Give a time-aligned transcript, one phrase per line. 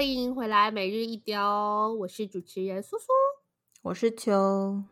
[0.00, 3.08] 欢迎回来每日一雕，我是主持人苏苏，
[3.82, 4.82] 我是秋。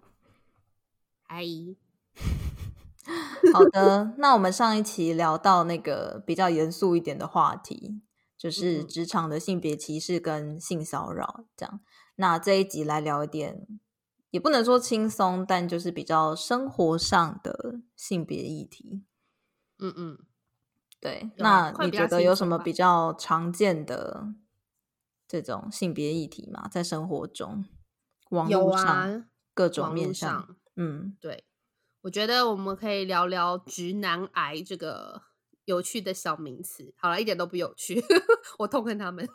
[1.29, 1.79] 阿姨，
[3.55, 8.02] 好的，那我们上一期聊到那个比较严肃一点的话题，
[8.36, 11.80] 就是职场的性别歧视跟性骚扰，这样。
[12.16, 13.66] 那这一集来聊一点，
[14.29, 19.02] 也不能说轻松，但就是比较生活上的性别议题。
[19.79, 20.18] 嗯嗯。
[21.01, 24.34] 对，那你觉得有什么比较常见的
[25.28, 26.66] 这种性别议题嘛？
[26.68, 27.66] 在生活中，
[28.30, 31.45] 网络上各种面向，上嗯，对，
[32.01, 35.23] 我觉得我们可以聊聊“直男癌”这个
[35.66, 36.95] 有趣的小名词。
[36.96, 38.02] 好了，一点都不有趣，
[38.59, 39.28] 我痛恨他们。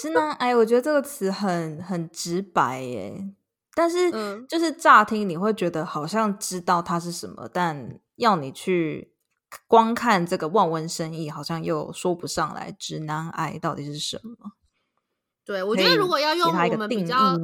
[0.00, 3.34] 直男癌，我觉得这个词很很直白耶，
[3.74, 4.10] 但是
[4.46, 9.12] 就是乍听你会觉得好像知道它是什么，但要你去。
[9.68, 12.72] 光看这个望文生义，好像又说不上来。
[12.76, 14.50] 直男癌到底是什么？
[15.44, 17.38] 对，我觉得如果要用我们比较？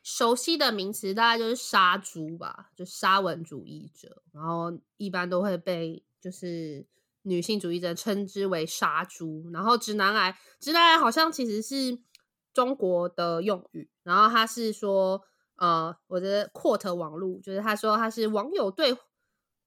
[0.00, 6.86] 熟悉的名词，大概就是杀猪吧，就沙文主义者，然后一般都会被就是
[7.22, 9.50] 女性主义者称之为杀猪。
[9.52, 11.98] 然后直男癌，直男癌好像其实是
[12.54, 15.22] 中国的用语，然后他是说，
[15.56, 18.96] 呃，我的 quote 网路就是他说他是网友对。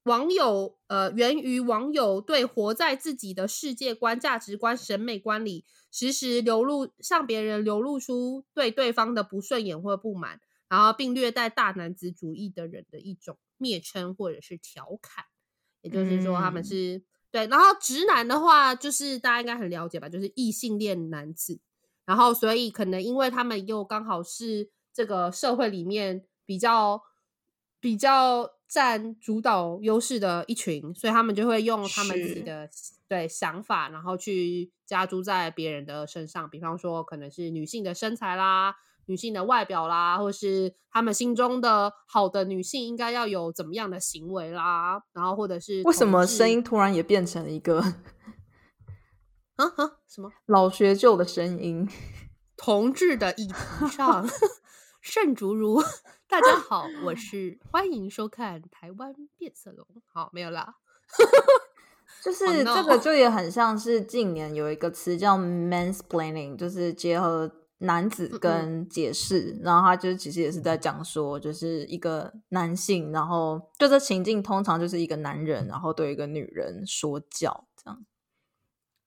[0.03, 15.25] 网友呃，源于网友对活在自己的世界观、价值观、审美观里，时时流露向别人流露出对对方的不顺眼或不满，然后并略带大男子主义的人的一种蔑称或者是调侃。
[15.81, 17.45] 也就是说，他们是、嗯、对。
[17.47, 21.59] 然后直男的话，就是大家应该很了解吧，就是异性恋男子。
[22.05, 27.03] 然后，所以可能因为他们又刚好是这个社会里面比较
[27.80, 28.49] 比较。
[28.71, 32.70] 占主导优势的一群，所以他们就会用他们自己的
[33.05, 36.49] 对想法，然后去加诸在别人的身上。
[36.49, 38.73] 比方说，可能是女性的身材啦、
[39.08, 47.82] 女性的外表啦，或是他们心中的好的女性应该要有怎么样的行为啦，然后或者是为什么声音突然也变成了一个
[49.58, 51.89] 啊啊什么 老学究的声音？
[52.55, 53.53] 同志的议题
[53.89, 54.26] 上，
[55.02, 55.83] 圣竹如。
[56.31, 59.86] 大家 好，我是欢迎收看台湾变色龙。
[60.05, 60.75] 好，没有啦，
[62.23, 78.05] 就是这个就也很像是近年有一个词叫 mansplaining，就是结合男子跟解释，嗯嗯，然后他就其实也是在讲说，就是一个男性，然后就这情境通常就是一个男人，然后对一个女人说教这样。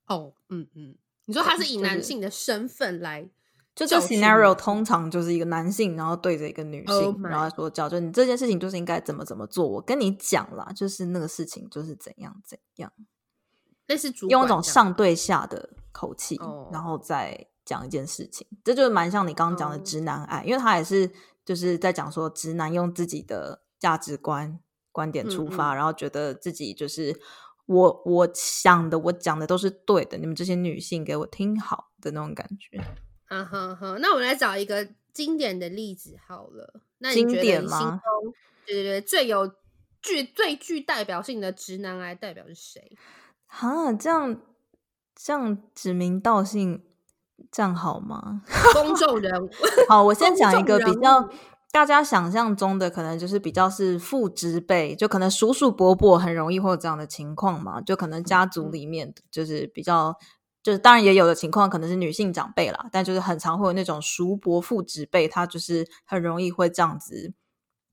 [0.08, 3.30] 哦，嗯嗯，你说他是以男性的身份来。
[3.74, 9.66] 就这 scenario 通常就是一个男性，然后对着一个女性，oh、然后说教，就你这件事情就是应该怎么怎么做。
[9.66, 12.92] 我跟你讲啦，就是那个事情就是怎样怎样，
[13.88, 16.72] 类似主用一种上对下的口气，oh.
[16.72, 20.46] 然后再讲一件事情，这就是蛮像你刚刚讲的直男癌，oh.
[20.46, 21.10] 因为他也是
[21.44, 24.60] 就是在讲说直男用自己的价值观
[24.92, 27.20] 观点出发，嗯嗯，然后觉得自己就是
[27.66, 32.80] 我我想的我讲的都是对的，你们这些女性给我听好的那种感觉。
[33.34, 36.80] 啊哈哈，那我们来找一个经典的例子好了。
[36.98, 38.00] 那你觉得你心中，经典吗？
[38.64, 39.52] 对对对，最有
[40.00, 42.96] 具最具代表性的直男癌代表是谁？
[43.46, 44.40] 哈，这样
[45.16, 46.84] 这样指名道姓，
[47.50, 48.42] 这样好吗？
[48.72, 49.50] 公众人物，
[49.88, 51.28] 好，我先讲一个比较
[51.72, 60.16] 大家想象中的，可能就是比较是父之辈，就可能叔叔伯伯很容易会有这样的情况嘛，就可能家族里面就是比较。
[60.64, 67.34] 就是当然也有的情况可能是女性长辈啦，但就是很常会有那种叔伯父侄辈，他就是很容易会这样子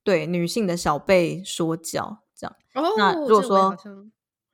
[0.02, 2.56] 对女性的小辈说教这样。
[2.74, 3.76] 哦，那如果说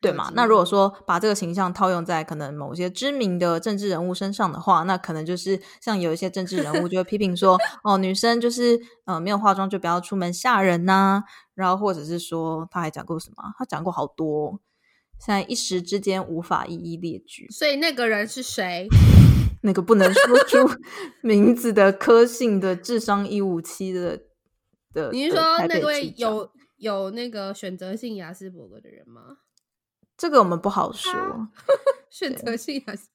[0.00, 0.30] 对嘛？
[0.34, 11.24] 那如果说把这个形象套用在可能某些知名的政治人物身上的话，那可能就是像有一些政治人物就会批评说， 哦，女生就是呃没有化妆就不要出门吓人呐、啊，
[11.54, 13.42] 然后或者是说他还讲过什么？
[13.56, 14.60] 他讲过好多。
[15.18, 18.86] 现在一时之间无法一一列举，所以那个人是谁？
[19.62, 20.58] 那个不能说出
[21.20, 24.22] 名字的科姓的智商一五七的
[24.94, 29.38] 的，你是说那位有有那个选择性雅斯伯格的人吗？
[30.16, 31.12] 这个我们不好说。
[32.08, 33.08] 选择性雅斯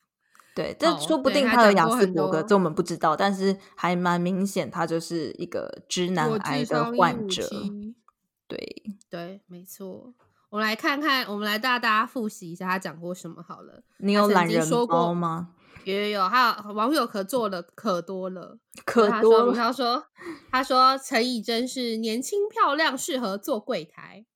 [0.55, 3.15] 对，这说不定他有雅斯伯格，这我们不知道。
[3.15, 7.49] 但是还蛮明显，他就是一个直男癌的患者。
[8.47, 10.13] 对对，没错。
[10.53, 13.81] 我们来看看，我们来大家复习一下他讲过什么好了。
[13.97, 15.49] 你有懒人包吗？
[15.83, 19.53] 有有有，还有网友可做了可多了，可多了。
[19.55, 20.05] 他说，
[20.51, 24.27] 他说陈以真是年轻漂亮，适合做柜台。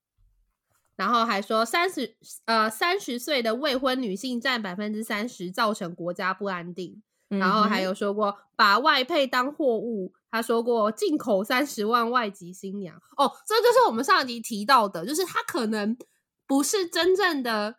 [0.96, 7.04] 然后还说三十呃三十岁的未婚女性占百分之三十，造成国家不安定。
[7.30, 12.96] 然后还有说过把外配当货物，他说过进口三十万外籍新娘。
[13.18, 15.98] 哦，这就是我们上一集提到的，就是他可能
[16.46, 17.76] 不是真正的，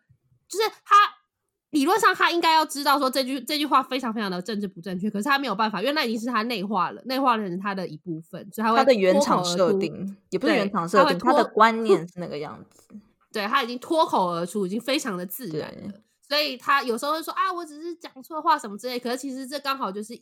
[0.47, 0.95] 就是他
[1.71, 12.83] 理论上他应该要知道说这句这句话非常非常的政治不正确，可是他没有办法，因为那已经是他内化了，内化了成他的一部分，所以他会他的原厂设定也不是原厂设定，他的观念是那个样子，
[13.31, 15.93] 对，他已经脱口而出，已经非常的自然了。
[16.29, 20.13] 所以他有时候会说啊，我只是讲错话什么之类，可是其实这刚好就是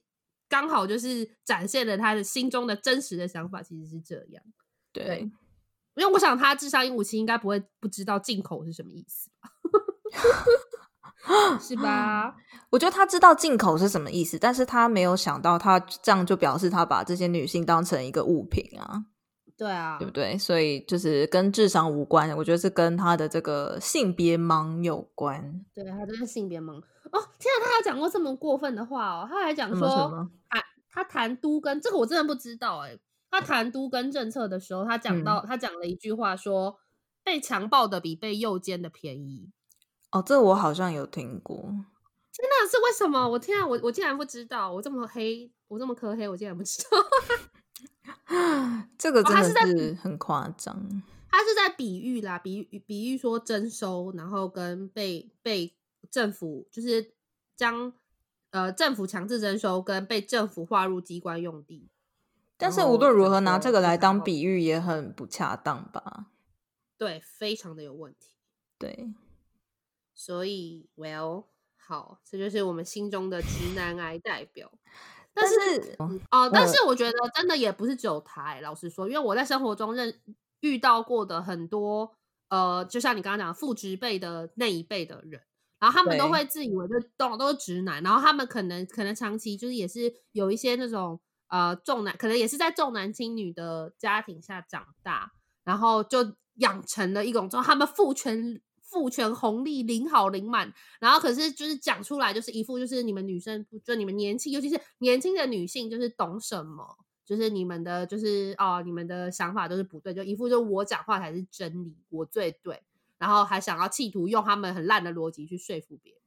[0.49, 4.41] 刚好就是展现了他的心中的真实的想法，其实是这样。
[4.93, 5.19] 对，对，
[5.95, 9.51] 因为我想他智商鹦鹉七应该不会不知道进口是什么意思吧？
[11.59, 12.33] 是吧？
[12.71, 19.03] 我觉得他知道进口是什么意思，但是他没有想到他这样就表示他把这些女性当成一个物品啊。
[19.57, 20.37] 对啊，对不对？
[20.37, 25.65] 所以就是跟智商无关，我觉得是跟他的这个性别盲有关。
[25.73, 27.19] 对，他真的性别盲哦！
[27.39, 29.27] 天啊，他还讲过这么过分的话哦！
[29.27, 32.97] 他还讲说，他他谈都跟这个我真的不知道哎。
[33.29, 36.79] 他谈都跟政策的时候，他讲到、嗯、他讲了一句话说，说
[37.23, 39.49] 被强暴的比被诱奸的便宜。
[40.11, 41.57] 哦，这我好像有听过。
[41.57, 43.27] 天哪，是为什么？
[43.27, 44.71] 我天啊，我我竟然不知道！
[44.71, 46.89] 我这么黑，我这么科黑，我竟然不知道。
[48.97, 50.75] 这个真的是很夸张。
[50.75, 55.75] 哦，他是在比喻啦，比喻比喻说征收，然后跟被被
[56.09, 57.13] 政府就是
[57.55, 57.93] 将
[58.51, 61.89] 呃政府强制征收，跟被政府划入机关用地。
[62.57, 66.27] 但是无论如何，拿这个来当比喻也很不恰当吧？
[66.97, 68.31] 对，非常的有问题。
[68.79, 69.13] 对，
[70.15, 71.45] 所以 Well
[71.75, 74.71] 好，这就是我们心中的直男癌代表。
[75.39, 78.61] 但是哦、呃，但是我觉得真的也不是只有他、欸。
[78.61, 80.13] 老实说，因为我在生活中认
[80.61, 82.11] 遇到过的很多
[82.49, 85.41] 呃，就像你刚刚讲父职辈的那一辈的人，
[85.79, 91.19] 然后他们都会自以为就都都是直男，然后他们可能可能长期就是也是有一些那种
[91.49, 95.31] 呃重男，可能也是在重男轻女的家庭下长大，
[95.63, 98.59] 然后就养成了一种，就他们父权。
[98.89, 112.81] 父权红利领好领满，然后可是就是讲出来就是一副就是你们女生就你们年轻，尤其是年轻的女性就是懂什么，就是你们的就是哦你们的想法都是不对，就一副就我讲话才是真理，我最对，
[113.17, 116.21] 然后还想要企图用他们很烂的逻辑去说服别人。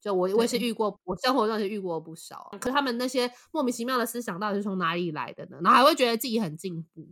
[0.00, 5.58] 就我我也是遇过，我生活中是遇过不少，可是他们那些莫名其妙的思想到底是从哪里来的呢？
[5.62, 7.06] 然后还会觉得自己很进步。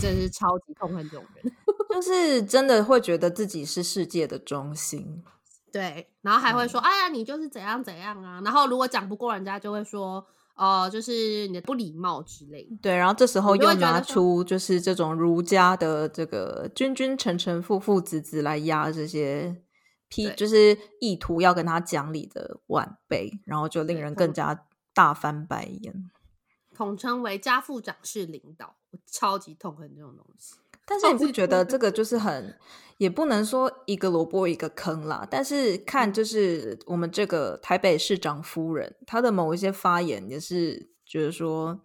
[0.00, 1.52] 真的是超级痛恨这种人，
[1.90, 5.22] 就是真的会觉得自己是世界的中心，
[5.72, 10.26] 对，然后还会说：“嗯、哎呀，你就是怎样怎样啊。”然后如果讲不过人家，就会说
[10.56, 19.62] ：“哦、呃，就是你的不礼貌之类的。”对，然后这时候又拿出就是这种儒家的这个君君臣臣父父子子来压这些
[20.08, 24.64] 批，就是意图要跟他讲理的晚辈，然后就令人更加
[24.94, 26.10] 大翻白眼。
[26.76, 30.56] 统称为家父长式领导，我超级痛恨这种东西。
[30.84, 32.54] 但是你不觉得这个就是很，
[32.98, 35.26] 也不能说一个萝卜一个坑啦。
[35.28, 41.80] 但是看就是我们这个台北市长夫人，她的某一些发言也是觉得说，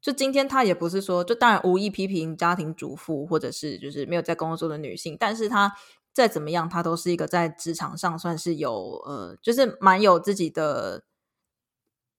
[0.00, 5.72] 就今天她也不是说，就当然无意批评家庭主妇或者是就是没有在工作的女性，但是她
[6.12, 11.04] 再怎么样，她都是一个在职场上算是有呃，就是蛮有自己的。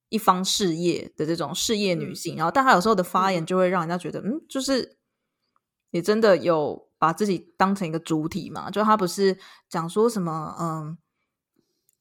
[0.10, 4.98] 一方事业的这种事业女性，嗯、然后但她有时候的发言就会让人家觉得，嗯，嗯，就是
[5.92, 8.70] 你真的有把自己当成一个主体嘛？
[8.70, 9.38] 就她不是
[9.70, 10.98] 讲说什么，嗯，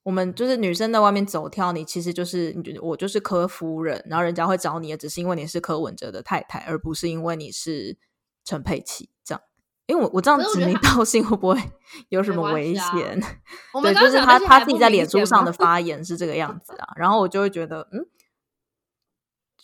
[0.02, 7.98] 我们就是女生在外面走跳，你其实就是你觉得我就是柯夫人，然后人家会找你，也只是因为你是柯文哲的太太，而不是因为你是
[8.44, 9.42] 陈佩琪这样。
[9.88, 11.58] 因为我我这样指名道姓会不会
[12.10, 13.18] 有什么危险？
[13.24, 13.40] 啊、
[13.82, 18.06] 对，就是他他自己在脸书上的 发言是这个样子啊，然后我就会觉得，嗯，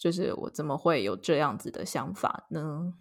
[0.01, 2.95] 就是我怎么会有这样子的想法呢？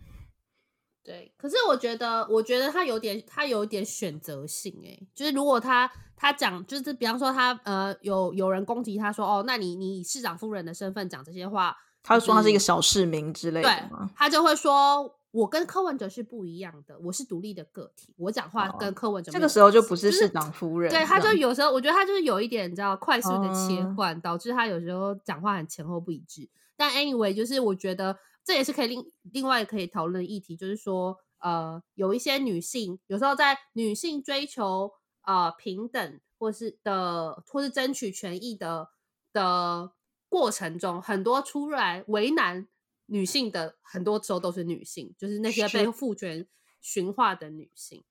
[1.02, 15.20] 对，可是我觉得，我觉得他有点，他有点选择性诶、欸，就是如果他他讲，就是比方说他呃有有人攻击他说，哦，那你你以市长夫人的身份讲这些话，他就说他是一个小市民之类的，对，他就会说。
[15.34, 26.48] 我跟柯文哲是不一样的，我是独立的个体，我讲话跟柯文哲、哦、这个时候就不是市长夫人，就是、对，他就有时候我觉得他就是有一点你知道快速的切换，嗯、导致他有时候讲话很前后不一致。
[26.78, 34.92] 但 anyway，就是我觉得这也是可以另另外可以讨论的议题，就是说呃，有一些女性有时候在女性追求
[35.24, 38.90] 呃平等或是的或是争取权益的
[39.34, 39.94] 的
[40.30, 42.68] 过程中，很多出来为难。
[43.14, 46.48] 女性的很多时候都是女性，就是那些被父权
[46.82, 48.04] 驯化的女性，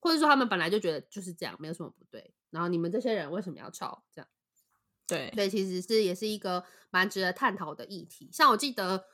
[0.00, 2.32] 或者说他们本来就觉得就是这样，没有什么不对。
[2.48, 4.02] 然后你们这些人为什么要吵？
[4.14, 4.26] 这样
[5.06, 8.30] 对，对，其实是也是一个蛮值得探讨的议题。
[8.32, 9.04] 像我记得，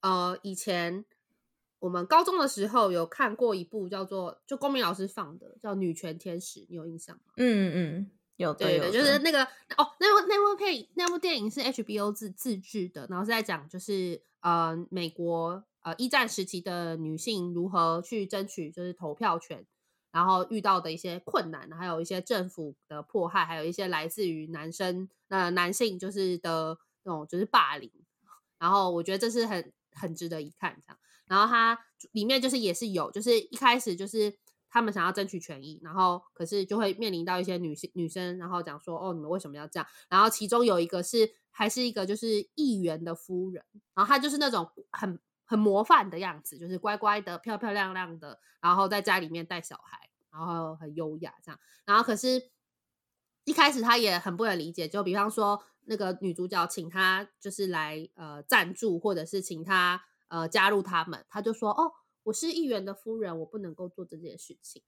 [0.00, 1.04] 呃，以前
[1.80, 7.32] 我们高中的时候有看过一部叫做就公民老师放的叫《女权天使》，你有印象吗？
[7.36, 9.44] 嗯嗯，有对，的就是那个
[9.76, 19.66] 哦，那部那部片那部电影是 HBO 自自制的，然后是在讲就是呃美国呃一战时期的女性如何去争取就是投票权。
[20.12, 27.90] 然后遇到的一些困难，还有一些政府的迫害，还有一些来自于男生呃男性就是的那种就是霸凌。
[28.56, 30.98] 然后我觉得这是很很值得一看这样。
[31.26, 31.76] 然后它
[32.12, 34.32] 里面就是也是有，就是一开始就是
[34.74, 39.86] 他们想要争取权益，然后可是就会面临到一些女性女生，然后讲说哦，你们为什么要这样？
[40.10, 43.64] 然后其中有一个是还是一个就是议员的夫人，
[43.94, 45.18] 然后她就是那种很。
[45.46, 51.60] 很模范的样子，就是乖乖的、漂漂亮亮的，然后在家里面带小孩，然后很优雅这样。
[51.84, 52.50] 然后可是，
[53.44, 61.92] 一开始她也很不能理解，就比方说那个女主角请她就是来呃赞助，或者是请她呃加入他们，她就说：“哦，
[62.24, 64.82] 我是议员的夫人，我不能够做这件事情。”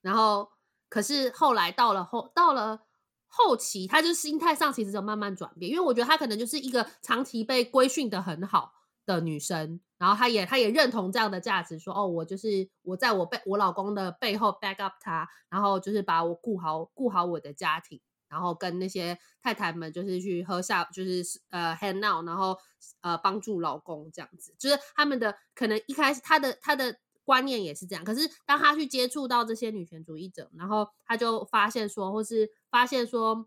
[0.00, 0.50] 然后
[0.88, 2.86] 可是后来到了后到了
[3.26, 8.74] 后期，他就心态上其实就慢慢转变，因为我觉得他可能就是一个长期被规训的很好。
[9.06, 18.00] 的女生，然后她也她也认同这样的价值，说哦，我就是我在我背我老公的背后 back up 他，然后就是把我顾好顾好我的家庭，
[18.30, 22.56] 然后跟那些太太们就是去喝下就是呃 hang out，然后
[23.00, 33.46] 呃帮助老公这样子，就是他们的可能一开始他的他的观念也是这样，可是当他去接触到这些女权主义者，然后他就发现说，或是发现说，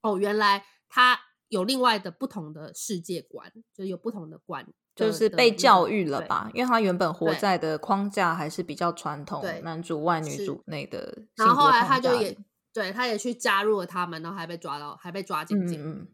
[0.00, 1.20] 哦，原来他。
[1.50, 6.50] 有另外的不同的世界观，就有不同的观，就是被教育了吧？
[6.52, 11.22] 因为他原本活在的框架还是比较传统，男主外女主内的。
[11.36, 12.36] 然后后来他就也
[12.78, 15.76] 对，她也去加入了他们，然后还被抓到，还被抓进去。
[15.76, 16.08] 嗯嗯。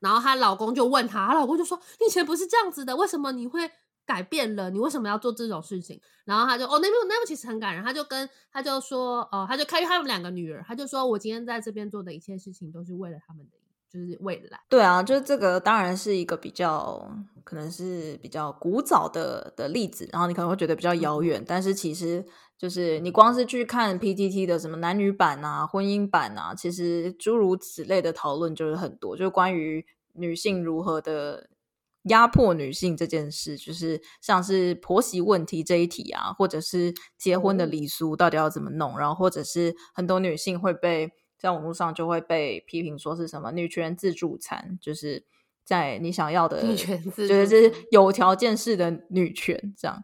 [0.00, 3.70] 然后她老公就问她，她老公就说：“你以前不是这样子的，为什么你会
[4.04, 4.70] 改变了？
[4.70, 13.52] 你为什么要做这种事情？”然后她就哦，那部那部其实很感人，她就跟她就说哦，她就开，他有两个女儿，她就说我今天在这边做的一切事情都是为了他们的。
[13.90, 17.10] 就是未来，对啊，就是这个当然是一个比较
[17.42, 22.22] 可能是比较古早的的例子，然后你可能会觉得比较遥远，但是其实
[22.58, 31.48] 就是你光是去看 PTT 的什么男女版啊、婚姻版啊，其实诸如此类的讨论就是很多，就是关于女性如何的
[32.02, 41.12] 压迫女性这件事，就是像是婆媳问题这一题啊，或者是结婚的礼俗到底要怎么弄，然后或者是很多女性会被。
[41.40, 45.24] 在网络上就会被批评说是什么女权自助餐，就是
[45.64, 50.02] 在你想要的，女权自助餐就是有条件式的女权，这样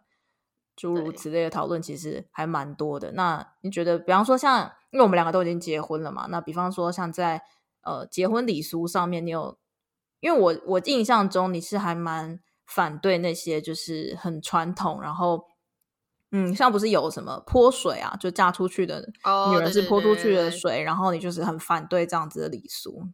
[0.77, 3.13] 诸如此类的讨论其实还蛮多的。
[3.13, 7.43] 那你觉得，比方说像，因为我们两个都已经结婚了嘛，那比方说像在
[7.83, 9.59] 呃结婚礼俗上面，你有，
[10.21, 15.45] 因为我我印象中你是还蛮反对那些就是很传统，然后。
[16.37, 19.09] 嗯，像不是有什么泼水啊，就嫁出去的
[19.53, 23.05] 女人是泼出去的水，oh, 对对对对，然后你就是很反对这样子的礼俗，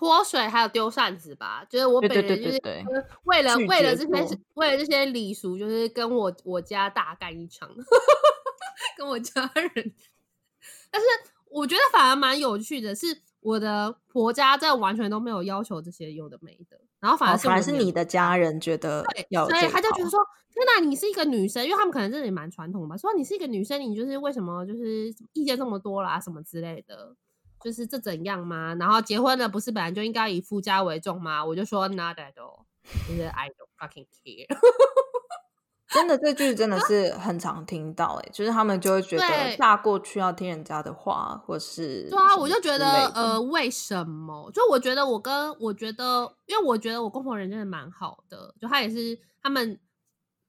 [0.00, 1.62] 泼水还有丢扇子吧？
[1.68, 2.58] 就是我本人就是
[3.24, 7.68] 为了为了这些为了这些礼俗，就是跟我我家大干一场，
[8.96, 9.92] 跟我家人。
[10.90, 11.06] 但是
[11.50, 20.18] 我觉得反而蛮有趣的是，我的婆家在完全都没有要求这些有的没的，然后反而是、哦、反而是你的家人觉得要，所以他就觉得说。
[20.52, 22.96] 天哪，你是一个女生，因为他们可能这里蛮传统吧。
[22.96, 27.14] 说你是一个女生，你就是为什么就是意见这么多啦，什么之类的，
[27.62, 28.74] 就是这怎样吗？
[28.80, 31.44] 然后结婚了不是本来就应该以夫家为重吗？
[31.44, 32.64] 我就说 not at all，
[33.08, 34.46] 就是 I don't fucking care。
[35.92, 44.48] 真的，这句真的是很常听到，哎，就是他们就会觉得嫁过去要听人家的话，或是对啊，我就觉得呃，为什么？
[44.52, 49.78] 就我觉得我跟我觉得，因为我觉得我公婆人真的蛮好的，就他也是他们。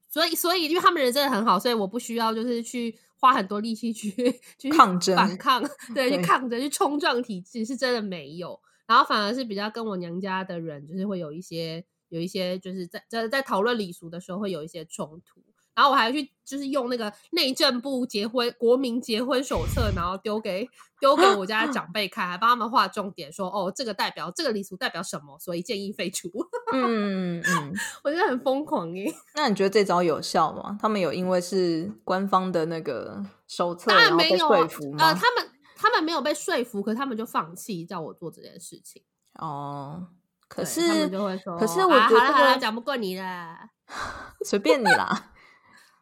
[0.08, 4.10] 所以，所以，因为他们人真的很好，所以我不需要就是去花很多力气去
[4.58, 5.62] 去抗争、反抗，
[5.94, 8.58] 对，去抗争、去冲撞体制，是真的没有。
[8.84, 15.40] 然后反而是比较跟我娘家的人，就是会有一些有一些，就是在在在讨论礼俗的时候会有一些冲突。
[15.74, 20.68] 然后我还去就是用那个内政部结婚国民结婚手册，然后丢给
[21.00, 26.28] 丢给我家的长辈看，还帮他们画重点说，说哦，这个代表这个礼俗代表什么，所以建议废除。
[26.74, 27.72] 嗯嗯，
[28.04, 29.12] 我觉得很疯狂耶。
[29.34, 30.76] 那你觉得这招有效吗？
[30.80, 35.06] 他们有因为是官方的那个手册，当然没有说服吗？
[35.06, 39.02] 呃，他们他们没有被说服，可是他们就放弃叫我做这件事情。
[39.34, 40.06] 哦，
[40.48, 43.56] 可是他们就会说，可是我觉得、啊、好了，讲不过你了，
[44.44, 45.31] 随便你啦。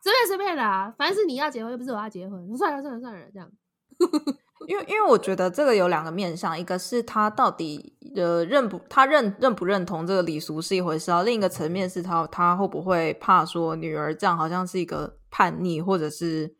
[0.02, 2.56] 随便随便啦，反正是你要结婚，又不是我要结婚。
[2.56, 3.50] 算了算了算了，这样。
[4.68, 16.54] 因为因为我觉得这个有两个面向，一个是他到底呃认不他认认不认同这个礼俗是一回事啊，另一个层面是他他会不会怕说女儿这样好像是一个叛逆或者是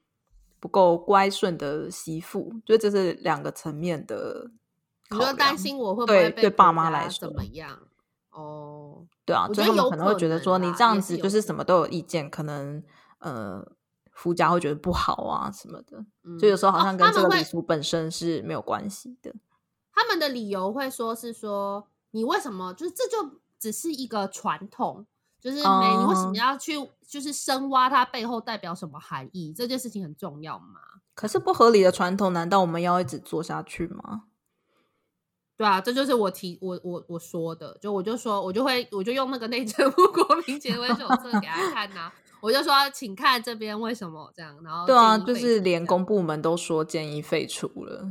[0.59, 4.50] 不够乖顺的媳妇，就这是两个层面的。
[5.11, 7.78] 你说担心我会不会被对爸妈来说怎么样？
[8.30, 12.82] 哦，对啊，就他们可能会觉得说你这样子就是什么都有意见，有可能
[13.21, 13.65] 呃
[14.12, 19.33] 夫家会觉得不好啊什么的，嗯、就有时候好像跟这个礼俗本身是没有关系的。
[19.95, 25.07] 他们的理由会说是说你为什么就是这就只是一个传统，
[25.41, 26.75] 就是没、嗯、你为什么要去
[27.07, 29.53] 就是深挖它背后代表什么含义？
[29.53, 30.81] 这件事情很重要吗？
[31.15, 34.25] 可是不合理的传统，难道我们要一直做下去吗？
[35.59, 48.06] 对啊，这就是我提我我我说的，就我就说我就会我就用那个内政部国民 结婚手册给他看呐、啊，我就说请看这边为什么这样，然后对啊，就是连公部门都说建议废除了，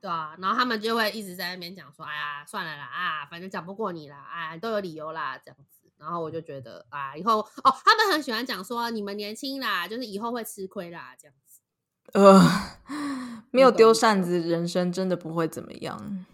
[0.00, 11.60] 对啊，然后他们就会一直在那边讲说，哎呀，算了啦啊，反正讲不过你啦，啊，都有理由啦这样子，然后我就觉得啊，以后哦，他们很喜欢讲说你们年轻啦，就是以后会吃亏啦这样子，
[12.12, 12.40] 呃，
[13.52, 16.26] 没有丢扇子，人生真的不会怎么样。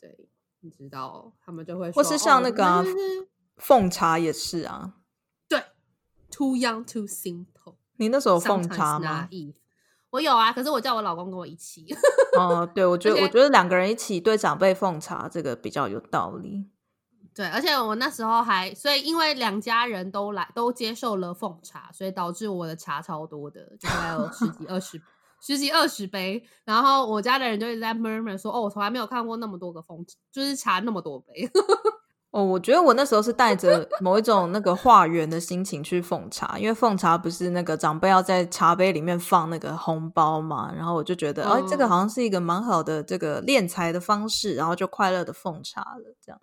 [0.00, 0.28] 对
[0.60, 2.84] 你知道，他们就会说，或是像那个、啊哦、
[3.58, 5.01] 奉茶也是啊，对
[6.42, 7.76] ，too young too simple。
[7.96, 9.28] 你那时候奉茶吗？
[10.10, 11.86] 我有啊，可是我叫我老公跟我一起。
[12.36, 16.66] 哦，对，我觉得， 我觉得两个人一起对长辈奉茶这个比较有道理。
[17.34, 25.00] 对，而且我那时候还，所以因为两家人都来都接受了奉茶，所以导致我的茶超多的，就大概有十几 二十。
[25.40, 31.50] 十几二十杯，然后我家的人就一直在 murmur 说：“哦，我从来没有看过那么多个奉，就是茶那么多杯。”
[32.32, 46.40] 哦，我觉得我那时候是带着 某一种那个化缘的心情去奉茶，因为奉茶不是那个长辈要在茶杯里面放那个红包嘛，然后我就觉得，哦、嗯，这个好像是一个蛮好的这个敛财的方式，然后就快乐的奉茶了，这样。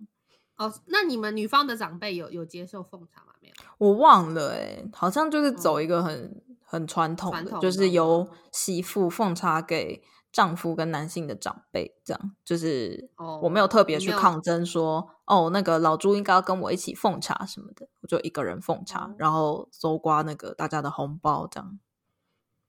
[0.58, 3.34] 哦，那你们女方的长辈有有接受奉茶吗？
[3.42, 6.16] 没有，我忘了、欸，哎，好像就是走一个很。
[6.16, 13.10] 嗯很传统的，统的就是由媳妇奉茶给丈夫跟男性的长辈，这样就是
[13.42, 21.80] 我没有特别去抗争说，哦，哦，那个老朱应该要跟我一起奉茶什么的，我就一个人奉茶，嗯、然后搜刮那个大家的红包，这样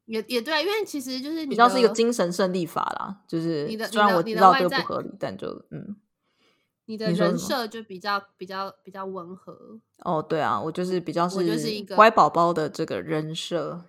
[0.05, 5.97] 也也对，因为其实就是比较是一个精神胜利法啦，就是虽然我知道这个不合理，但就嗯。
[6.87, 11.39] 你的人设就比较比较比较温和哦，对啊，我就是比较是
[11.95, 13.85] 乖宝宝的这个人设。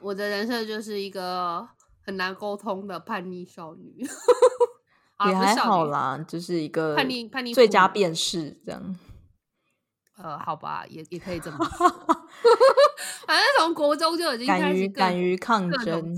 [0.00, 1.68] 我的人设就是一个
[2.00, 4.06] 很难沟通的叛逆少女，
[5.26, 8.98] 也还好啦，就是一个叛逆叛逆最佳辨识这样。
[10.16, 11.88] 呃，好吧，也也可以这么 说。
[13.26, 16.14] 反正从国中就已经开始敢于敢于抗争。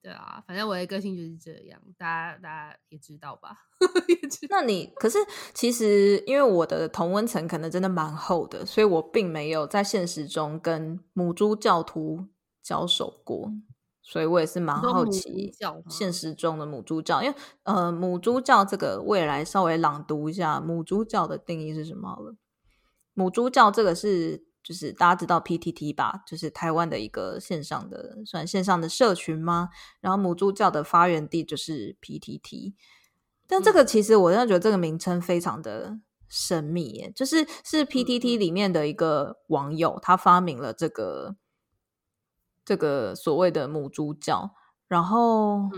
[0.00, 3.56] 对啊，反正我的个性就是这样，大家大家也知道吧？
[4.48, 5.18] 那你可是
[5.52, 12.28] 其实因为我的同温层可能真的蛮厚的，所以我并没有在现实中跟母猪教徒
[12.62, 13.50] 交手过，
[14.10, 15.52] 所以我也是蛮好奇
[15.88, 22.34] 现实中的母猪教，因为呃母猪教这个未来稍微朗读一下母猪教的定义是什么好了。
[23.12, 24.48] 母猪教这个是。
[24.60, 29.70] 就是大家知道 PTT 吧，就是台湾的一个线上的算线上的社群吗？
[29.98, 32.74] 然后母猪教的发源地就是 PTT，
[33.46, 41.36] 但这个其实我真的觉得这个名称非常的神秘耶，就是是 PTT 里面的一个网友他发明了这个
[42.68, 44.50] 这个所谓的母猪教，
[44.88, 45.70] 然后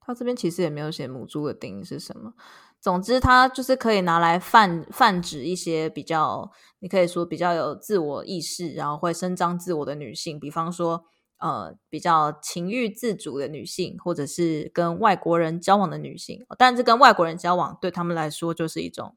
[0.00, 2.32] 他这边其实也没有写母猪的定义是什么。
[2.80, 11.04] 总之，它就是可以拿来泛泛指一些比较，你可以说比较有自我意识，然后会伸张自我的女性，比方说，
[11.38, 16.44] 呃，比较情欲自主的女性，或者是跟外国人交往的女性。
[16.58, 19.16] 但是跟外国人交往对他们来说就是一种，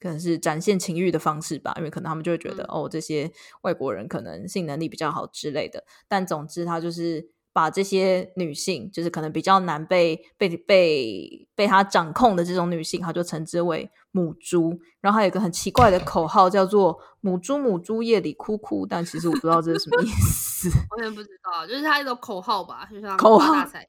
[0.00, 3.30] 可能是展现情欲的方式吧，因为可能他们就会觉得，嗯、哦，这些
[3.62, 5.84] 外国人可能性能力比较好之类的。
[6.06, 7.30] 但总之，他就是。
[7.50, 14.78] 把这些女性，就是可能比较难被被被被他掌控的这种女性，他就称之为母猪。
[15.00, 20.70] 然后还有一个很奇怪的口号，叫做“母猪母猪夜里哭哭”，但其实我不知道这是什么意思。
[20.96, 23.88] 我也不知道，就是他一种口号吧，就像口号发大财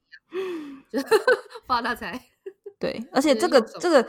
[0.92, 1.06] 一样，
[1.68, 2.20] 发大财。
[2.80, 4.08] 对，而且这个这个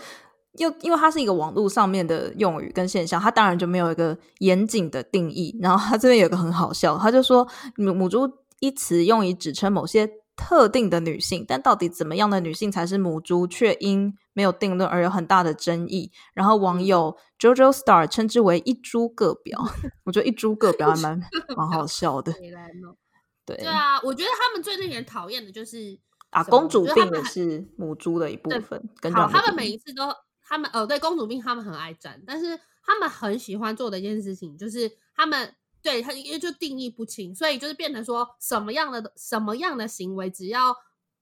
[0.58, 5.56] 又因为它是一个网络上面的用语跟现象，它当然就没有一个严谨的定义。
[5.60, 8.30] 然后他这边有一个很好笑，他就说母母猪。
[8.62, 16.12] 一词用以指称某些特定的女性，但到底怎么样的女性才是母猪，却因没有定论而有很大的争议。
[16.34, 19.58] 然后网友 JoJo Star 称之为“一猪各表
[20.04, 21.18] ”，我觉得“一猪各表”还蛮
[21.56, 22.34] 蛮好笑的。
[23.46, 28.78] 对对啊，我觉得他们最令人讨厌的就是啊，公主病也是母猪的一部分。
[29.00, 30.04] 跟好，他们每一次都，
[30.50, 40.76] 他们呃，对公主病他们很爱战，但是他们很喜欢做的一件事情就是他们对他因为就定义不清，所以就是变成说什么样的什么样的行为，只要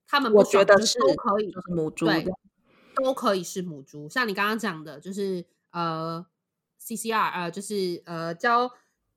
[0.07, 2.25] 他们我觉得是都可以，就是母猪对，
[2.95, 4.09] 都可以是母猪。
[4.09, 6.25] 像你刚刚讲的，就是呃
[6.81, 8.71] ，CCR 呃，就是呃，交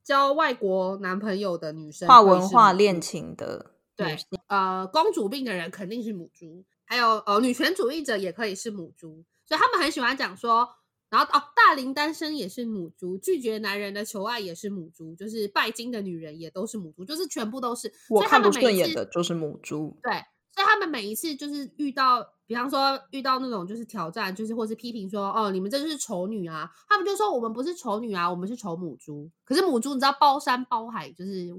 [0.05, 3.70] 交外国男朋友的女生，跨文化恋情的。
[3.96, 10.68] 对，呃，公主病的人肯定是母猪，还有呃，女权主义者也可以是母猪，所以他们很喜欢讲说，
[11.11, 17.92] 然后哦，大龄单身也是母猪，拒绝男人的求爱也是母猪，就是拜金的女人也都是母猪，就是全部都是。
[18.09, 19.98] 我看不顺眼的就是母猪。
[20.02, 20.12] 对，
[20.55, 29.31] 所以他们每一次就是遇到，比方说遇到那种就是挑战，就是或是批评说，哦，你们这就是丑女啊，他们就说我们不是丑女啊，我们是丑母猪。
[29.44, 31.55] 可是母猪你知道包山包海，就是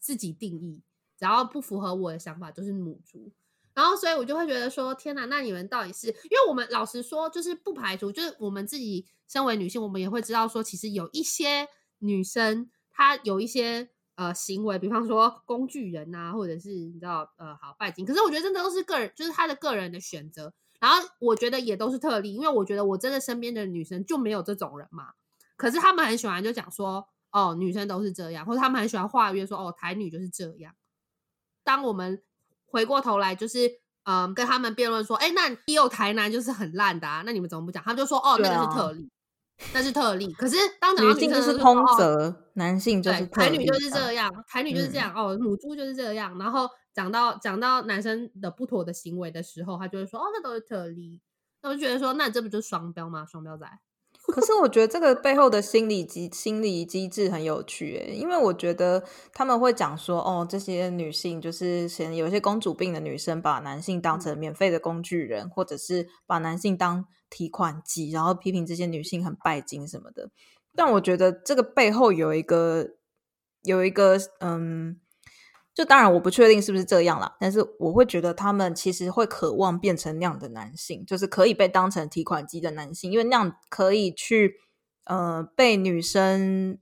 [0.00, 0.82] 自己定义。
[1.18, 3.32] 只要不符合我的想法，就是母猪。
[3.76, 6.06] 然后，所以我就会觉得说，天哪，那你们到底是？
[6.06, 18.06] 因为我们老实说，就是不排除，就是我们自己身为女性，我们也会知道说，其实有一些女生，她有一些呃行为，比方说工具人啊，或者是你知道呃好拜金。
[18.06, 20.54] 可是我觉得真的都是个人，就是她的个人的选择。
[20.80, 25.12] 然后我觉得也都是特例，因为我觉得我真的身边的女生就没有这种人嘛。
[25.58, 30.74] 可是他们很喜欢就讲说，哦，女生都是这样，或者他们很喜欢化约说，哦，台女就是这样。
[31.62, 32.22] 当我们
[32.66, 33.70] 回过头来，就是
[34.04, 37.82] 嗯，跟他们辩论说，哎，那也有台南就是很烂的啊，那你们怎么不讲？
[37.82, 39.10] 他们就说，哦，那个是特例，
[39.72, 40.32] 那是特例。
[40.34, 46.38] 可是当讲到女性就是通则，男性就是台女就是这样，台女就是这样，哦，母猪就是这样。
[46.38, 51.20] 然后讲到讲到男生的不妥的行为的时候，他就会说，哦，那都是特例。
[51.62, 53.26] 那我就觉得说，那这不就是双标吗？
[53.26, 53.66] 双标仔。
[54.26, 70.30] 可是我觉得这个背后的心理机心理机制很有趣诶，因为我觉得他们会讲说，哦，这些女性就是嫌有些公主病的女生把男性当成免费的工具人，或者是把男性当提款机，然后批评这些女性很拜金什么的。
[70.74, 72.90] 但我觉得这个背后有一个
[73.62, 75.00] 有一个嗯。
[75.76, 84.54] 就当然我不确定是不是这样啦，但是我会觉得他们其实会渴望变成那样的男性，就是可以被当成提款机的男性，因为那样可以去
[85.04, 86.78] 呃被女生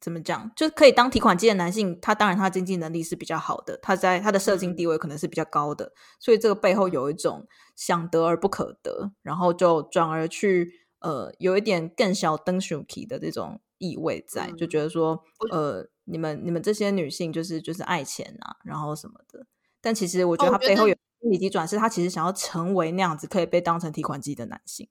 [0.00, 1.98] 怎么讲，就可以当提款机的男性。
[2.00, 15.88] 他当然他经济能力是比较好的，他在他的社经地位可能是比较高的，所以这个背后有一种想得而不可得，然后就转而去呃有一点更小灯熊皮的这种意味在，就觉得说呃。
[16.10, 19.46] 你们你们这些女性就是就是爱钱啊，然后什么的。
[19.80, 24.88] 但其实我觉得他背后有心理机转，是他其实想要成为那样子可以被当成提款机的男性。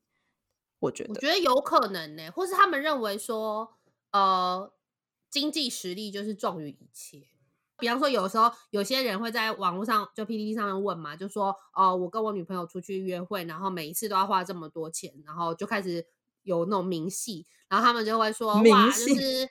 [0.80, 3.76] 我觉得，我觉得有可能呢、欸，或是他们认为说，
[4.12, 4.72] 呃，
[5.30, 7.28] 经济实力就是重于一切。
[7.78, 16.08] 比方说，有时候有些人会在网络上就 PPT 上面问嘛，就说，哦、呃，我跟我女朋友出去约会，然后每一次都要花这么多钱，然后就开始
[16.42, 19.50] 有那种明细，然后他们就会说，哇，就是。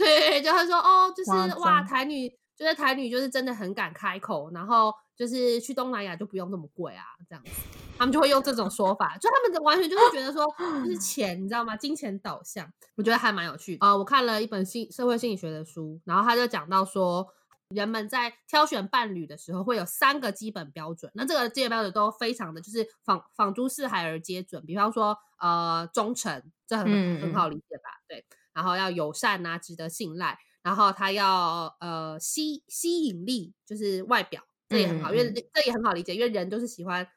[0.00, 7.50] 对，就他说哦，就是哇，台女就是台女，就是真的很敢开口，然后就是去东南亚就不用那么贵啊，这样子，
[7.98, 10.46] 他们就会用这种说法，就他们的完全就是觉得说，
[10.82, 11.76] 就是钱，你知道吗？
[11.76, 13.98] 金钱导向，我觉得还蛮有趣啊、呃。
[13.98, 17.26] 我看了一本心社会心理学的书，然后他就讲到说，
[17.68, 26.86] 人们在挑选伴侣的时候会有三个基本标准，那这个基本标准都非常的就是仿仿诸四海而皆准，比方说呃忠诚，这很
[27.20, 28.00] 很好理解吧？
[28.08, 28.24] 对。
[28.54, 30.38] 然后要友善啊，值得信赖。
[30.62, 37.08] 然后他要呃吸吸引力，就是外表，这也很好，嗯、因为这也很好理解，因为人都是喜欢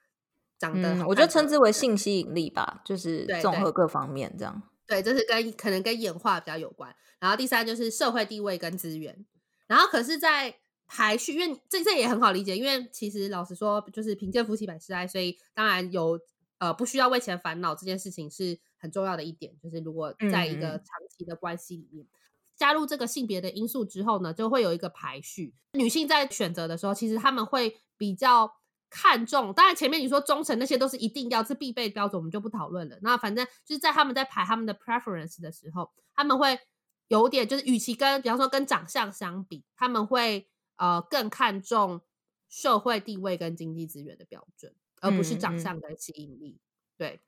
[0.57, 1.07] 长得好、嗯。
[1.07, 4.63] 我觉得称之为性吸引力吧，就是综合各方面这样。
[4.87, 6.95] 对，对，这是跟可能跟演化比较有关。
[7.19, 9.25] 然后第三就是社会地位跟资源。
[9.67, 10.55] 然后可是，在
[10.87, 16.17] 排序，因为这这也很好理解，因为其实老实说，就是贫贱夫妻百事哀，所以当然有
[16.59, 18.61] 呃不需要为钱烦恼这件事情是。
[18.83, 22.09] 很重要的一点就是，如果在一个长期的关系里面、嗯、
[22.55, 25.53] 加入这个性别的因素之后呢，就会有一个排序。
[25.73, 28.51] 女性在选择的时候，其实他们会比较
[28.89, 29.53] 看重。
[29.53, 32.97] 当然，前面你说忠诚那些都是一定要是必备标准，我们就不讨论了。
[33.01, 36.59] 那反正就是在他们在排他们的 preference 的时候，他们会
[37.07, 42.01] 有点就是，与其跟比方说跟长相相比，他们会呃更看重
[42.47, 46.59] 社会地位跟经济资源的标准，而不是长相跟吸引力。
[46.59, 46.65] 嗯、
[46.97, 47.21] 对。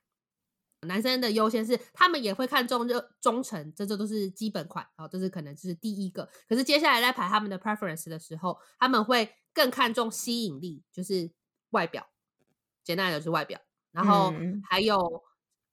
[0.82, 6.28] 男生的优先是，他们也会看重就忠诚，这这都是基本款，好，这是可能就是第一个。
[6.48, 11.30] 可是接下来在排他们的 preference 的时候，他们会更看重吸引力，就是
[11.70, 12.06] 外表，
[12.84, 13.60] 简单来说是外表，
[13.92, 14.32] 然后
[14.68, 15.22] 还有、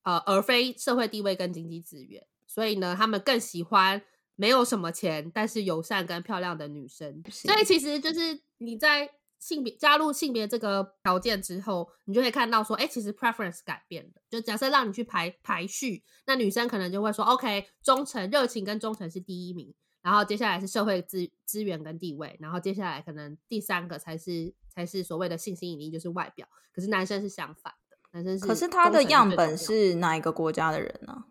[0.03, 2.25] 嗯、呃，而非社会地位跟经济资源。
[2.47, 4.01] 所以呢，他们更喜欢
[4.35, 7.23] 没有什么钱，但是友善跟漂亮的女生。
[7.29, 9.09] 所以其实就是你在。
[9.43, 14.21] 性别加入性别这个条件之后，你就会看到说，哎，其实 preference 改变了。
[14.29, 26.47] 就假设让你去排排序，那女生可能就会说，OK，忠诚、热情跟忠诚是第一名，然后接下来是社会资资源跟地位，然后接下来可能第三个才是才是所谓的性吸引力，就是外表。
[26.73, 28.47] 可是男生是相反的，男生是。
[28.47, 31.25] 可是他的样本是哪一个国家的人呢？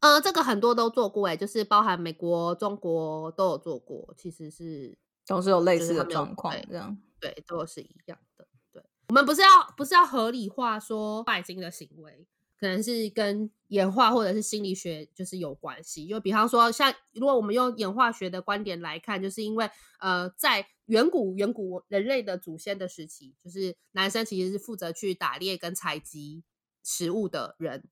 [0.00, 8.46] 呃，这个很多都做过，哎，就是包含美国、中国都有做过，其实是都是有类似的状况，这样对，都是一样的。
[8.72, 12.26] 对，我们不是要不是要合理化说拜金的行为，
[12.60, 16.06] 可能是跟演化或者是心理学就是有关系。
[16.06, 26.44] 就比方说，像如果我们用演化学的观点来看，就是因为呃，在远古远古人类的祖先的时期，就是男生其实是负责去打猎跟采集
[26.84, 27.88] 食物的人。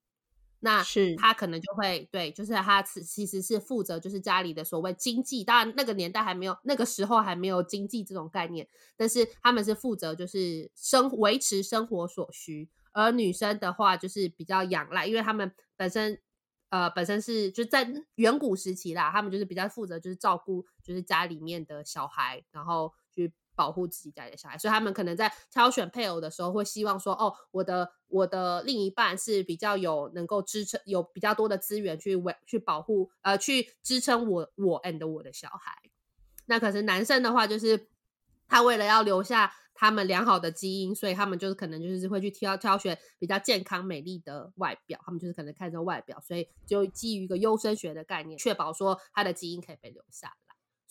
[0.64, 16.18] 那是他可能就会对，就是他其实是负责就是家里的所谓经济，当然那个年代还没有，那个时候还没有经济这种概念，但是他们是负责就是生维持生活所需，而女生的话就是比较仰赖，因为他们本身
[16.70, 23.03] 呃本身是就在远古时期啦，他们就是比较负责就是照顾就是家里面的小孩，然后去。
[23.54, 35.72] 保护自己家里的小孩，所以他们可能在挑选配偶的时候，会希望说：“哦，我的我的另一半是比较有能够支撑，有比较多的资源去维去保护，呃，去支撑我我 and 我的小孩。”
[36.46, 37.88] 那可是男生的话，就是
[38.46, 50.34] 他为了要留下他们良好的基因，所以他们就是可能就是会去挑挑选比较健康美丽的外表，他们就是可能看重外表，所以就基于一个优生学的概念，确保说他的基因可以被留下。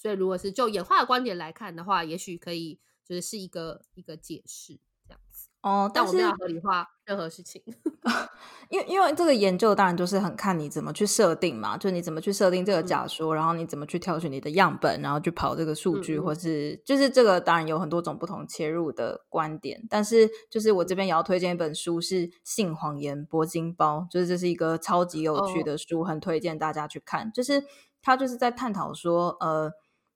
[0.04, 5.89] 所以，如果是就演化的观点来看的话，也许可以就是是一个一个解释这样子哦。
[5.94, 7.63] 但，但我们要合理化任何事情，
[8.68, 19.82] 因为因为这个研究当然就是很看你怎么去设定嘛，就你怎么去设定这个假说，嗯、然后你怎么去挑选你的样本，然后去跑这个数据，嗯、或是就是这个当然有很多种不同切入的观点。
[19.89, 27.32] 但是，就是我这边也要推荐一本书，是《性谎言铂金包》，就是这是一个超级有趣的书，哦、很推荐大家去看。
[27.32, 27.63] 就是
[28.02, 29.72] 他就是在探讨说，呃。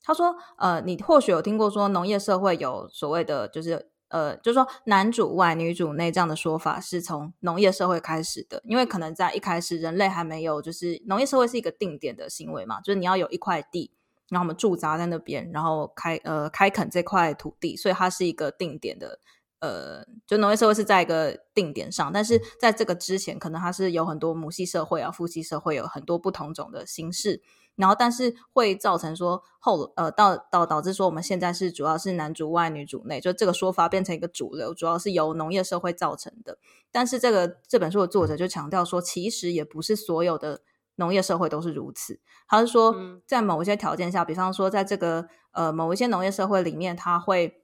[0.07, 8.61] 他说：“呃，你或许有听过说农业社会有所谓的，就是呃，就是说男主外女主内这样的说法，是从农业社会开始的。
[8.63, 13.91] 因为可能在一开始人类还没有，就是农业社会是一个定点的行为嘛，就是你要有一块地，
[14.29, 19.19] 然后我们驻扎在那边，然后开呃开垦这块土地，所以它是一个定点的。
[19.59, 27.41] 呃，就农业社会是在一个定点上，但是在这个之前，可能它是有很多母系社会啊、父系社会，有很多不同种的形式。”
[27.77, 36.57] 然后，但是会造成说后呃，到到导致说我们现在是主要是男主外女主内，就这个说法变成一个主流，主要是由农业社会造成的。
[36.91, 40.61] 但是这个这本书的作者就强调说，其实也不是所有的
[40.95, 42.19] 农业社会都是如此。
[42.47, 42.95] 他是说，
[43.27, 47.61] 在某一些条件下，比方说在这个呃某一些农业社会里面，他会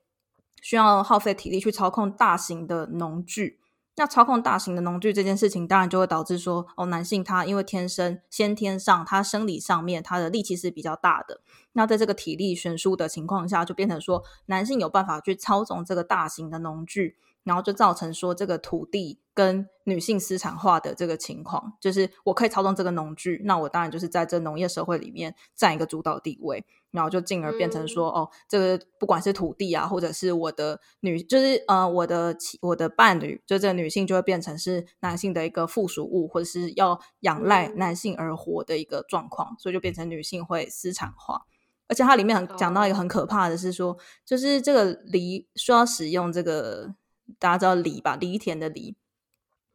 [0.62, 3.60] 需要耗费体力去操控大型的农具。
[3.96, 11.42] 那操控大型的农具这件事情，当然就会导致说，哦，男性他因为天生先天上他生理上面他的力气是比较大的，
[11.74, 17.18] 那在这个体力悬殊的情况下，就变成说男性有办法去操纵这个大型的农具。
[17.44, 41.42] 然后就造成说这个土地跟女性私产化的这个情况，就是我可以操纵这个农具，那我当然就是在这农业社会里面占一个主导地位，然后就进而变成说，嗯、哦，这个不管是土地啊，或者是我的女，就是呃我的我的伴侣，就这个女性就会变成是男性的一个附属物，或者是要仰赖男性而活的一个状况，所以就变成女性会私产化。
[41.90, 46.96] 而且它里面很讲到一个很可怕的是说，就是这个犁需要使用这个。
[47.40, 48.16] 大家知道犁吧？
[48.16, 48.96] 犁田的犁，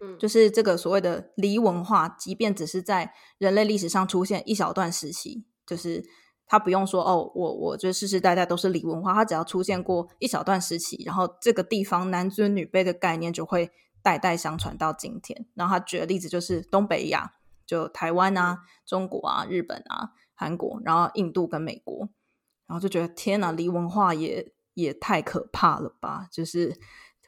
[0.01, 2.09] 嗯，就是这个所谓的犁文化。
[2.09, 6.05] 即便只是在人类历史上出现一小段时期，就是
[6.47, 9.12] 他不用说哦，我我就世世代代都是犁文化。
[9.12, 13.71] 他只要出现过一小段时期，然后这个地方男尊女卑的概念就会
[14.03, 15.47] 代代相传到今天。
[15.55, 17.35] 然后他举的例子就是东北亚，
[17.66, 22.09] 就台湾啊、中国啊、日本啊、韩国，然后印度跟美国，
[22.66, 26.79] 然后就觉得天哪，犁文化也也太可怕了吧，就是。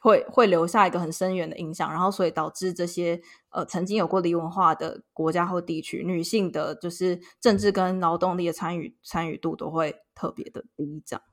[0.03, 11.03] 会会留下一个很深远的影响，然后所以导致这些呃曾经有过离文化的国家或地区，女性的就是政治跟劳动力的参与参与度都会特别的低。
[11.05, 11.23] 这样，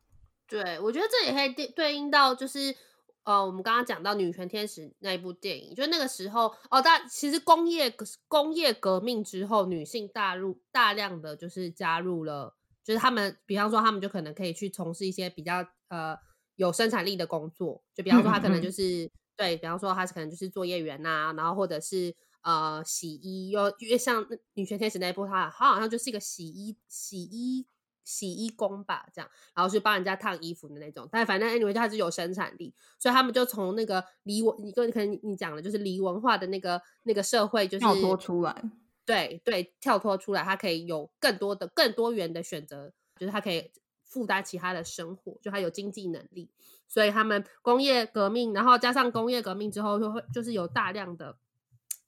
[0.47, 2.77] 对，我觉得这也可以对对应到就是
[3.25, 7.91] 呃我们刚刚讲到《女权天使》那一部电影，就那个时候哦，但其实工业
[8.29, 12.55] 工业革命之后，女性大入大量的就是加入了，
[12.85, 16.19] 就是他们比方说他们就可能可以去从事一些比较呃。
[16.59, 27.65] 有生产力的工作，就比方说他可能就是、对，比方说他可能就是作业员呐、啊，然后或者是呃洗衣，又因为像女权天使那一部，他他好像就是一个洗衣洗衣
[28.03, 31.09] 洗衣工吧，这样，然后去帮人家烫衣服的那种。
[31.13, 38.63] 但反正 anyway，它是有生产力，所以他们就从那个离文，你跟可能你讲的就是离文化的那个那个社会，就是跳脱出来。
[39.07, 43.71] 对对，跳脱出来，它可以有更多的、更多元的选择，就是它可以
[44.09, 46.51] 负担其他的生活，就他有经济能力。
[46.89, 51.37] 所以他们工业革命，然后加上工业革命之后，就会就是有大量的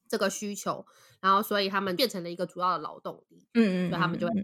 [0.09, 0.85] 这个需求，
[1.21, 3.47] 然后所以他们变成了一个主要的劳动力。
[3.55, 4.35] 嗯，嗯嗯，所以他们就会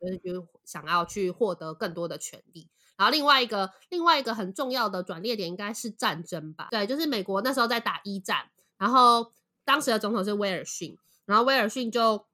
[0.00, 2.68] 就是就想要去获得更多的权利。
[2.96, 6.68] 然后另外一个另外一个很重要的转捩点应该是战争吧？
[6.70, 9.32] 对，就是美国那时候在打一战，然后
[9.64, 10.96] 当时的总统是威尔逊。
[11.26, 12.26] 然后威尔逊就，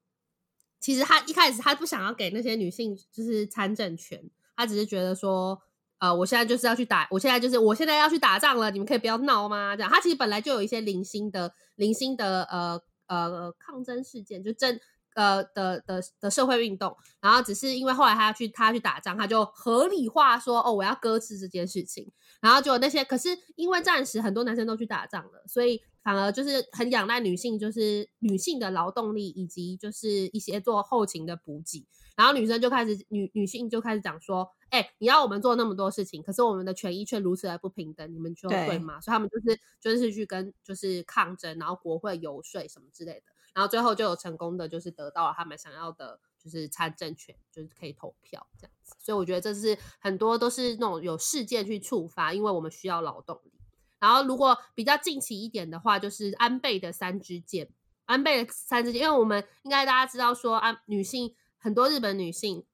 [0.80, 4.30] 其实他一开始他不想要给那些女性就是参政权，
[4.60, 5.58] 他只是觉得说，
[6.00, 9.74] 呃，我现在就是要去打，我现在就是我现在要去打仗了，你们可以不要闹吗？
[9.74, 14.78] 这样，他其实本来就有一些零星的零星的呃呃抗争事件，就真
[15.14, 25.82] 呃的的的社会运动，然后只是因为后来他要去他去打仗，他就合理化说，哦，我要搁置这件事情，然后就那些，可是因为暂时很多男生都去打仗了，所以。
[26.02, 31.86] 反而就是很仰赖女性，就是女性的劳动力，以及就是一些做后勤的补给。
[32.16, 43.22] 然后女生就开始女女性就开始讲说：“哎、欸，你要我们做那么多事情，可是我们的权益却如此的不平等，你们就对吗？”对，所以他们就是就是去跟就是抗争，然后国会游说什么之类的，
[43.54, 48.94] 然后最后就有成功的就是得到了他们想要的，就是参政权，就是可以投票这样子。
[48.98, 53.52] 所以我觉得这是很多都是那种有事件去触发，因为我们需要劳动力。
[54.00, 57.68] 然后，如果比较近期一点的话，就是安倍的三支箭。
[58.06, 62.64] 安倍的三支箭，因为我们应该大家知道说，啊，女性很多日本女性，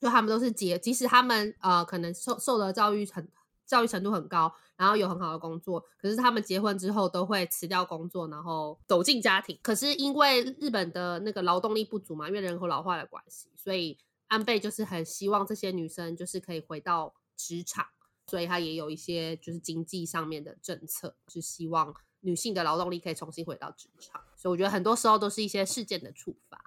[0.00, 3.28] 就她们都是结，即使她们呃可能受受的教育很
[3.64, 9.56] 教育程度很高，然后有很好的工作，可是她们结婚之后都会辞掉工作，然后走进家庭。
[9.62, 13.96] 可是因为日本的那个劳动力不足嘛，因为人口老化的关系，所以
[14.26, 17.86] 安倍就是很希望这些女生就是可以回到职场。
[18.26, 24.20] 所以它也有一些就是经济上面的政策，是希望女性的劳动力可以重新回到职场。
[24.36, 26.58] 所以我觉得很多时候都是一些事件的触发。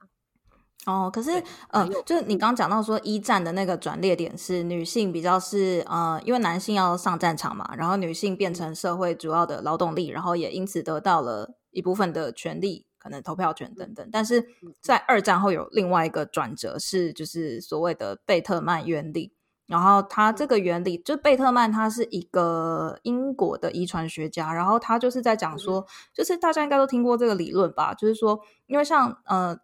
[0.86, 14.10] 哦，可是呃，就是你刚刚讲到说一战的那个转捩点是女性比较是呃，因为男性要上战场嘛，然后女性变成社会主要的劳动力，然后也因此得到了一部分的权利，可能投票权等等。
[14.10, 14.48] 但是
[14.80, 19.34] 在二战后有另外一个转折，是就是所谓的贝特曼原理。
[19.68, 29.60] 然后他这个原理，就贝特曼他是一个英国的遗传学家，然后他就是在讲说，就是大家应该都听过这个理论吧，就是说，因为像呃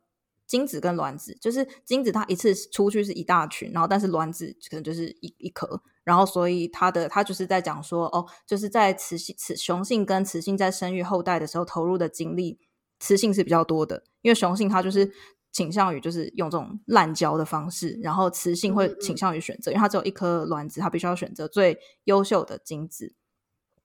[0.46, 12.60] 精子跟卵子，就是精子它一次出去是一大群，然后但是卵子可能就是一一颗，然后所以他的他就是在讲说，哦，就是在雌性雌雄性跟雌性在生育后代的时候投入的精力，
[13.00, 15.14] 雌性是比较多的，因为雄性它就是。
[15.54, 23.14] 倾向于就是用这种滥交的方式，然后雌性会倾向于选择，因为它只有一颗卵子，它必须要选择最优秀的精子。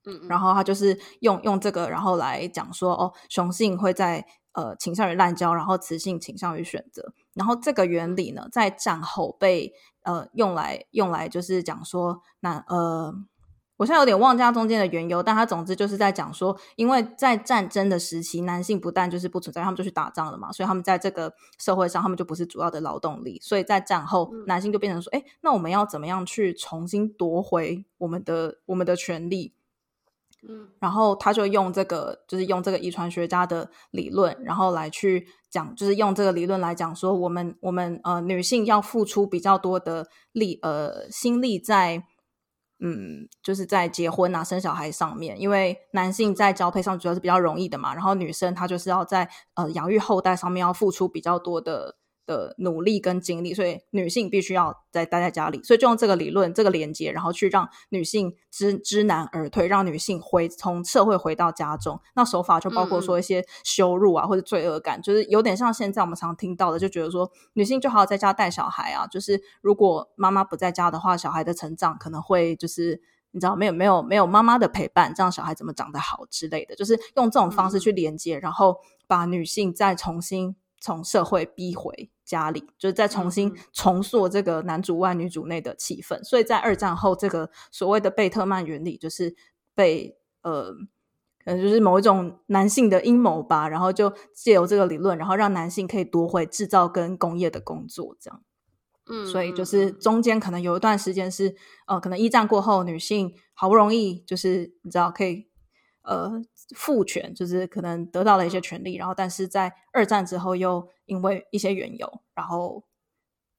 [0.04, 7.12] 嗯，嗯，然后它就是用用这个，然后来讲说哦，雄性会在呃倾向于滥交，然后雌性倾向于选择。
[7.34, 13.14] 然后这个原理呢，在战后被呃用来用来就是讲说那呃。
[13.78, 29.54] 我现在有点忘记它中间的缘由，但他总之就是在讲说，因为在战争的时期，男性不但就是不存在，他们就去打仗了嘛，所以他们在这个社会上，他们就不是主要的劳动力，所以在战后，男性就变成说，哎、嗯，那我们要怎么样去重新夺回我们的我们的权利？
[30.42, 42.02] 嗯，然后他就用这个，就是用这个遗传学家的理论，然后来去讲，就是用这个理论来讲说，我们我们呃女性要付出比较多的力呃心力在。
[42.80, 51.97] 嗯，就是在结婚啊、生小孩上面，因为男性在交配上主要是比较容易的嘛，然后女生她就是要在呃养育后代上面要付出比较多的。
[52.28, 61.98] 的努力跟精力，所以女性必须要在待在家里，所以就用这个理论、这个连接，然后去让女性知知难而退，让女性回从社会回到家中。
[62.14, 73.00] 那手法就包括说一些羞辱啊，嗯、或者罪恶感，就是有点像现在我们常听到的，就觉得说女性就好好在家带小孩啊，就是如果妈妈不在家的话，小孩的成长可能会就是
[73.30, 78.76] 你知道没有没有没有妈妈的陪伴，这样小孩怎么长得好之类的，就是用这种方式去连接，嗯、然后
[79.06, 82.10] 把女性再重新从社会逼回。
[82.28, 89.34] 家里就是再重新重塑这个男主外女主内的气氛，所以在二战后，这个所谓的贝特曼原理就是
[89.74, 90.70] 被呃，
[91.42, 98.42] 可能就是某一种男性的阴谋吧，然后就借由这个理论，然后让男性可以夺回制造跟工业的工作，这样。
[99.06, 101.56] 嗯，所以就是中间可能有一段时间是
[101.86, 105.47] 呃，可能一战过后，女性好不容易就是你知道可以。
[106.02, 106.40] 呃，
[106.74, 112.82] 父权就是可能得到了一些权利，然后但是在二战之后又因为一些缘由，然后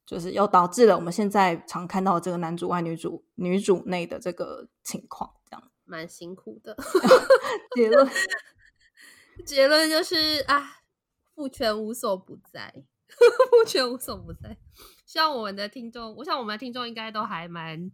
[0.05, 6.75] 就是又导致了我们现在常看到这个男主外女主女主内的这个情况，这样蛮辛苦的。
[7.75, 8.09] 结论
[9.45, 10.81] 结论就是啊，
[11.35, 12.73] 父权无所不在，
[13.51, 14.57] 父权无所不在。
[15.05, 17.91] 希望我们的听众，我想我们的听众应该都还蛮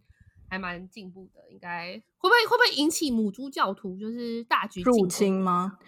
[0.48, 5.78] 还蛮进步的，应该会不会会不会引起母猪教徒就是大举入侵吗？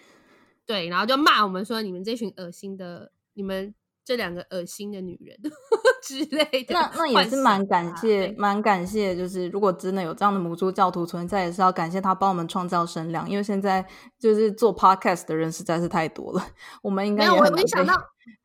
[0.67, 3.75] 对，然后就骂我们说你们这群恶心的你们。
[4.09, 5.37] 这两个恶心的女人
[6.03, 9.15] 之类的，那那也是蛮感谢，蛮感谢。
[9.15, 13.29] 就是如果真的有这样的母猪教徒存在，也是要感谢他帮我们创造声量。
[13.29, 13.85] 因为现在
[14.19, 16.43] 就是做 podcast 的人实在是太多了，
[16.81, 17.29] 我们应该。
[17.29, 17.95] 没有，我已经想到，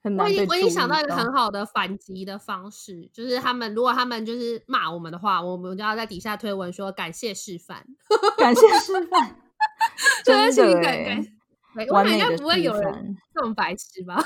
[0.04, 7.86] 很难我已经我已经想到一个很好的反击的方式，就是他们如果他们就是骂我们的话，我们就要在底下推文说感谢示范，
[8.38, 9.38] 感谢示范，
[10.26, 11.26] 真的感
[11.90, 14.22] 我应该不会有人这种白痴吧？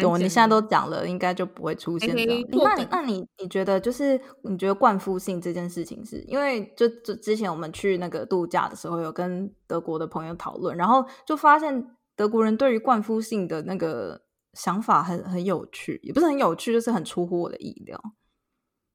[0.00, 2.44] 对，你现在都讲了，应该就不会出现这样。
[2.50, 14.22] 那你那你你觉得，就是你觉得冠夫性这件事情是，是因为就就之前我们去那个度假的时候，有跟德国的朋友讨论，然后就发现德国人对于冠夫性的那个
[14.54, 18.00] 想法很很有趣，也不是很有趣，就是很出乎我的意料。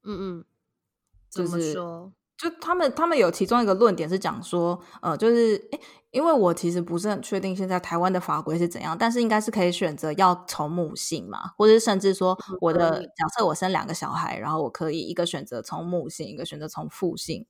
[0.04, 0.44] 嗯嗯，
[1.30, 1.72] 怎么说？
[1.74, 2.12] 就
[2.60, 5.80] 他们，他们有其中一个论点是讲说，呃，就是，诶，
[6.12, 17.44] 因为我其实不是很确定现在台湾的法规是怎样，但是应该是可以选择要从母姓嘛，或者是甚至说，我的假设我生两个小孩，然后我可以一个选择从母姓，一个选择从父姓。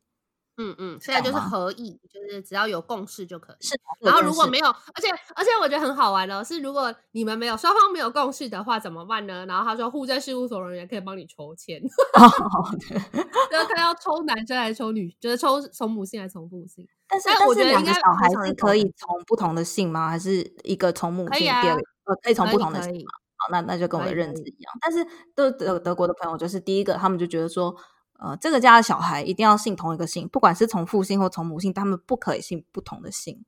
[0.60, 3.56] 嗯嗯，现在就是合意，就是只要有共识就可以。
[3.64, 9.46] 是，然后如果没有，而且而且我觉得很好玩的是，如果你们没有双方没有共识的话，怎么办呢？
[9.46, 16.84] 然后他说，户政事务所人员可以帮你抽签，就是他要抽男生还是抽女，就是抽从母姓还是从父姓。
[17.08, 20.10] 但是我觉得两个小孩是可以从不同的姓吗？
[20.10, 23.12] 还是一个从母姓，第二个呃可以从不同的姓吗？
[23.36, 24.72] 好，那那就跟我的认知一样。
[24.80, 25.06] 但是
[25.36, 27.76] 德德德国的朋友就是第一个，他们就觉得说。
[28.18, 33.44] 呃，这个家的小孩一定要姓同一个姓，不管是从父姓或从母姓，他们不可以姓不同的姓。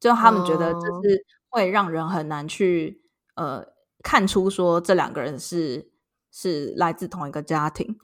[0.00, 3.02] 就他们觉得这是会让人很难去
[3.34, 3.66] 呃
[4.02, 5.90] 看出说这两个人是
[6.30, 7.98] 是来自同一个家庭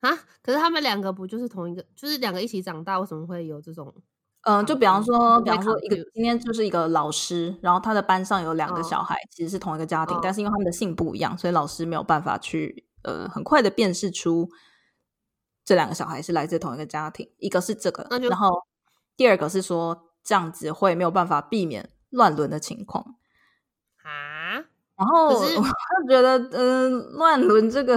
[0.00, 0.10] 啊。
[0.42, 3.94] 可是他们两个不就是同一个，就是两个一起长大，为什么会有这种？
[4.42, 12.84] 嗯、呃，就比方说，比方说一个今天就是一个老师，然后他的班上有两个小孩，其实是同一个家庭，但是因为他们的姓不一样，所以老师没有办法去。
[13.04, 14.48] 呃，很快的辨识出
[15.64, 18.66] 这两个小孩是来自同一个家庭，一个是这个，然后
[19.16, 23.16] 第二个是说这样子会没有办法避免乱伦的情况
[24.02, 24.64] 啊。
[24.96, 25.62] 然后我就
[26.08, 27.96] 觉得，嗯、呃，乱伦这个，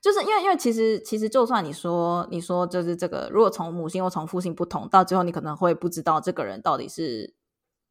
[0.00, 7.34] 就是因为因为其实其实就算你说你说就是这个，如果从母性或从父性不同，到最后你可能会不知道这个人到底是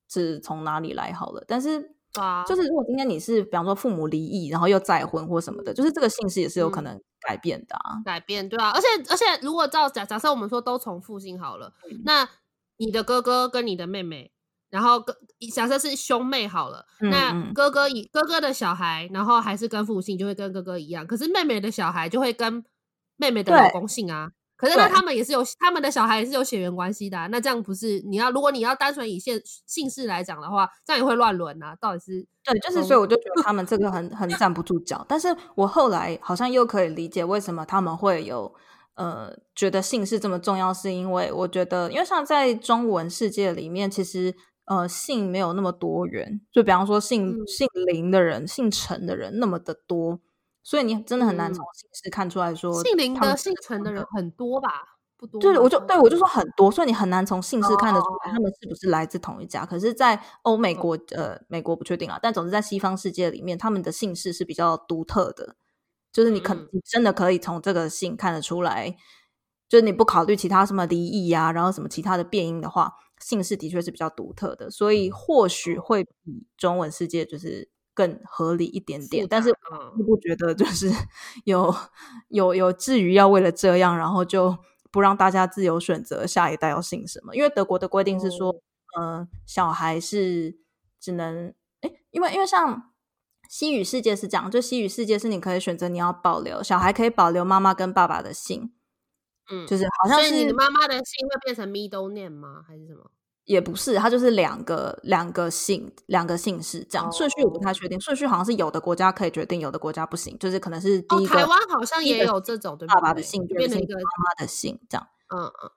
[0.07, 1.96] 是从哪里来好了，但是。
[2.19, 7.95] 啊，就是如果今天你是，比方说父母离异，然后又再婚或什么的，就是这个姓氏也是有可能改变的啊。
[7.95, 12.27] 嗯、改变，对啊，而且而且，如果照假假设我们说都从父姓好了，嗯、那
[12.77, 14.31] 你的哥哥跟你的妹妹，
[14.69, 15.17] 然后哥
[15.53, 22.63] 假设是兄妹好了，嗯、那哥哥以哥哥的小孩，然后还是跟父姓，就会跟哥哥一样，可是妹妹的小孩就会跟
[23.15, 24.31] 妹妹的老公姓啊。
[24.57, 31.75] 可是那他们也是有他们的小孩也是有血缘关系的，啊，那这样不是你要如果你要单纯以姓姓氏来讲的话，这样也会乱伦啊？
[31.79, 35.05] 到底是对，就是所以我就觉得他们这个很 很站不住脚。
[35.07, 38.51] 但是我后来好像又可以理解为什么他们会有
[38.95, 44.33] 呃觉得姓氏这么重要，是因为我觉得因为像在中文世界里面，其实
[44.65, 50.19] 呃姓没有那么多元，就比方说姓、嗯、姓林的人、姓陈的人那么的多。
[50.67, 54.67] 所以你真的很难从姓氏看出来说、嗯、姓林的、姓陈的人很多吧？
[55.15, 55.39] 不多。
[55.39, 59.63] 对，我就对我就说很多，所以你很难从姓氏看得出来他们是不是来自同一家。
[59.63, 65.55] 哦、可是，在欧美国，呃，美国不确定啊，但总之在西方世界里面，他们的姓氏是比较独特的，
[66.11, 68.93] 就是你可、嗯、你真的可以从这个姓看得出来，
[69.69, 77.69] 就是你不考虑其他什么离异呀，然后什么其他的变音的话，姓氏的确是比较独特的，所以或许会比中文世界就是。
[77.97, 79.49] 更合理一点点，但是
[79.97, 80.87] 我不觉得就是
[81.45, 81.73] 有
[82.27, 84.55] 有有至于要为了这样，然后就
[84.91, 87.35] 不让大家自由选择下一代要姓什么？
[87.35, 88.53] 因为德国的规定是说，
[88.99, 90.59] 嗯、呃，小孩是
[90.99, 92.91] 只能诶，因为因为像
[93.49, 98.71] 西语世界是这样，就西语世界是你可以选择你要保留小孩可以保留妈妈跟爸爸的姓，
[99.49, 102.61] 嗯，就是好像是你的妈妈的姓会变成 middle name 吗？
[102.67, 103.09] 还是什么？
[103.47, 111.33] 也不是，它就是两个两个姓两个姓氏这样顺序我不太确定，顺序好像是有的国家可以决定，有的国家不行，就是可能是第一个。
[111.33, 112.87] 哦、台湾好像也有这种，对？
[112.87, 115.07] 爸爸的姓变成一个妈妈的姓这样。
[115.35, 115.71] 嗯嗯。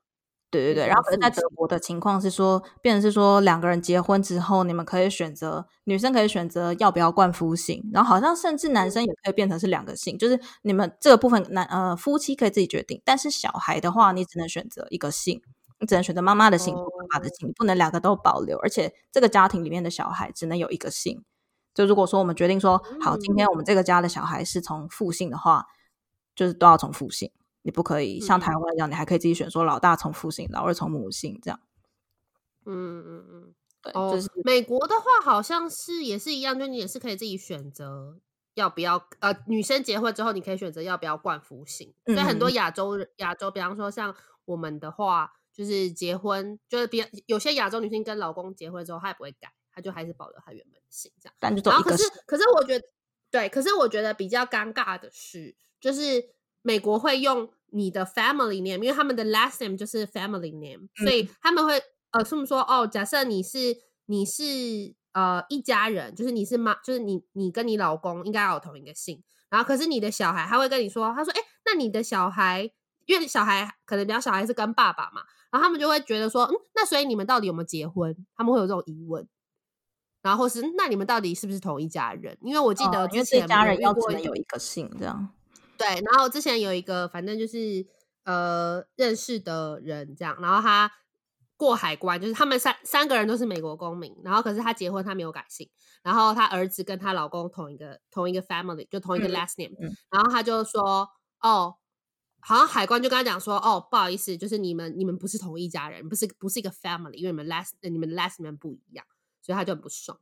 [0.53, 15.41] 对对对，然后可是在德国的情况是说，变成是说两个人结婚之后，你们可以选择，女生可以选择要不要冠夫姓，然后好像甚至男生也可以变成是两个姓，就是你们这个部分男呃夫妻可以自己决定，但是小孩的话，你只能选择一个姓，
[15.81, 21.25] 你只能选择妈妈的姓或爸爸的姓，你不能两个都保留，而且这个家庭里面的小孩只能有一个姓。
[21.75, 25.67] 就如果说我们决定说好，今天我们这个家的小孩是从父姓的话，
[26.35, 27.33] 就是都要从父姓。
[27.63, 31.61] 你不可以像台湾一样，嗯、你还可以自己选，说老大从父姓，老二从母姓这样。
[32.65, 38.19] 嗯嗯嗯，对，哦、就是美国的话好像是也是一样，就你也是可以自己选择
[38.55, 39.07] 要不要。
[39.21, 41.93] 呃，女生结婚之后，你可以选择要不要冠夫姓。
[42.07, 44.15] 所以很多亚洲亚洲，比方说像
[44.47, 51.35] 我们的话，就是结婚就是比有些亚洲女性跟老公结婚之后，她也不会改，她就还是保留她原本的姓这样。
[51.39, 52.85] 但就然后可是可是我觉得
[53.31, 56.31] 对，可是我觉得比较尴尬的是，就是。
[56.63, 64.45] 美国会用你的 family name，因为他们的 last name 就是 family name，嗯、所以他们会呃这么说哦，假设你是你是
[65.15, 72.71] 呃一家人，就是你是妈，就是你你跟你老公应该要有同一个姓，然后可是你的小孩他会跟你说，他说哎，那你的小孩，
[73.07, 78.15] 因为小孩可能比较小孩是跟爸爸嘛，然后他们就会觉得说，嗯，那所以你们到底有没有结婚？
[78.37, 79.27] 他们会有这种疑问，
[80.23, 82.37] 然后或是那你们到底是不是同一家人？
[82.41, 85.29] 因为我记得之前、家人要只能有一个姓这样。
[85.77, 87.87] 对，然后之前有一个，反正就是
[88.25, 90.93] 呃认识的人这样，然后他
[91.57, 95.69] 过海关，就是他们三三个人都是美国公民，然后可是他结婚他没有改姓，
[96.03, 101.09] 然后他儿子跟他老公同一个同一个 family，就同一个 last name，嗯嗯，然后他就说
[101.41, 101.75] 哦，
[102.41, 109.05] 好像海关就跟他讲说哦，不好意思，就是你们你们不是同一家人，不是不是一个 family，因为你们 last 你们 last name 不一样，
[109.43, 110.19] 所以他就很不爽，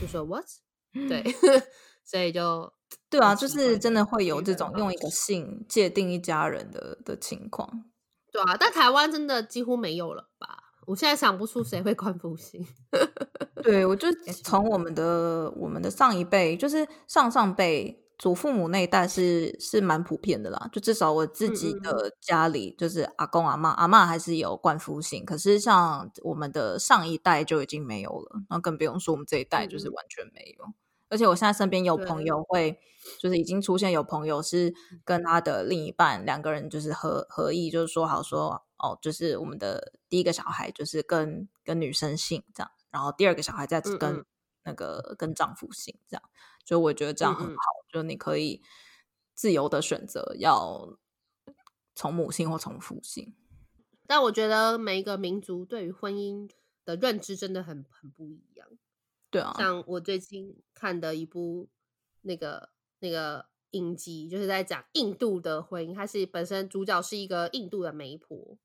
[0.00, 0.46] 就说 what？
[0.92, 1.22] 对，
[2.04, 2.72] 所以就。
[3.10, 7.84] 对啊，就是真的会有这种用一个姓界定一家人的的情况。
[8.30, 10.72] 对啊，但台湾真的几乎没有了吧？
[10.86, 12.66] 我现在想不出谁会冠夫姓。
[13.62, 14.08] 对，我就
[14.42, 20.68] 从我们的我们的上一辈，就是上上辈祖父母那一代是是蛮普遍的啦。
[20.72, 30.74] 就至少我自己的家里，就是阿公阿嬷，阿嬷还是有冠夫姓，可是像我们的上一代就已经没有了，然后更不用说我们这一代就是完全没有。
[31.10, 32.78] 而且我现在身边有朋友会，
[33.18, 44.22] 就是已经出现有朋友是跟他的另一半两个人就是合合意，就是说好说哦，就是我们的第一个小孩就是跟跟女生姓这样，然后第二个小孩再跟
[44.64, 46.22] 那个跟丈夫姓这样，
[46.62, 48.62] 就我觉得这样很好，就你可以
[49.34, 50.98] 自由的选择要
[51.94, 53.34] 从母性或从父性。
[54.06, 56.50] 但我觉得每一个民族对于婚姻
[56.84, 58.66] 的认知真的很很不一样。
[59.30, 61.68] 对啊，像我最近看的一部
[62.22, 62.70] 那个
[63.00, 65.94] 那个影集，就是在讲印度的婚姻。
[65.94, 68.56] 它是本身主角是一个印度的媒婆，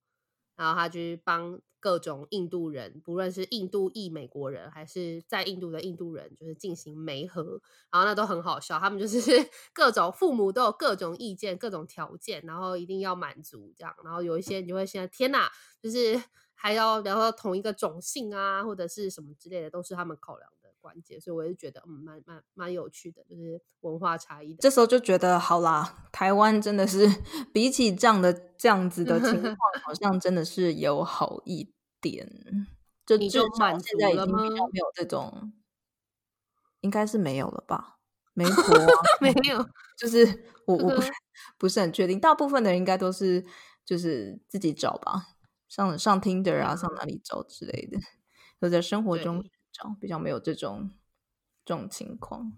[0.64, 7.59] 然后他就是帮各种印度人，不论是印度裔美国人，还是在印度的印度人，就是进行媒合。
[7.91, 9.20] 然后那都很好笑，他们就是
[9.74, 13.93] 各种父母都有各种意见、各种条件，然后一定要满足这样。
[14.03, 15.51] 然后有一些你就会现在天哪，
[15.82, 16.22] 就是。
[16.55, 24.58] 还要然后同一个种姓啊，或者是什么之类的，都是他们考量的关键，所以我就觉得嗯，蛮蛮蛮有趣的，就是文化差异的。
[24.60, 27.08] 这时候就觉得好啦，台湾真的是
[27.54, 29.56] 比起这样的这样子的情况，
[29.86, 32.30] 好像真的是有好一点。
[33.06, 35.54] 就至少现在已经比较没有这种，
[36.82, 38.00] 应该是没有了吧？
[38.34, 38.76] 媒 婆
[39.22, 39.66] 没有，
[39.98, 41.12] 就是我我不是
[41.58, 43.46] 不是很确定，大部分的人应该都是
[43.86, 45.28] 就是自己找吧。
[45.68, 47.98] 上上 Tinder 啊，上哪里找之类的，
[48.60, 50.91] 都在生活中找，比较没有这种
[51.65, 52.53] 这种情况。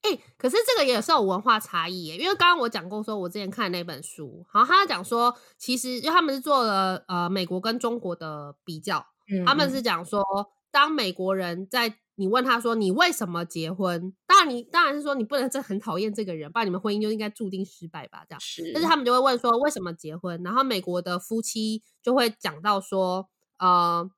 [0.00, 10.24] 哎、欸，可是这个也是有文化差异耶，因为刚刚我讲过，说我之前看那本书，然后他讲说，其实因为他们是做了呃美国跟中国的比较，嗯、他们是讲说，
[10.70, 11.98] 当美国人在。
[12.16, 18.24] 你问他说：“你为什么结婚？”当然你，你当然是说你不能真很讨厌这个人，不然你们婚姻就应该注定失败吧？
[18.28, 18.70] 这样是。
[18.72, 24.08] 但是他们就会问说：“为什么结婚？”然后美国的夫妻就会讲到说：“呃，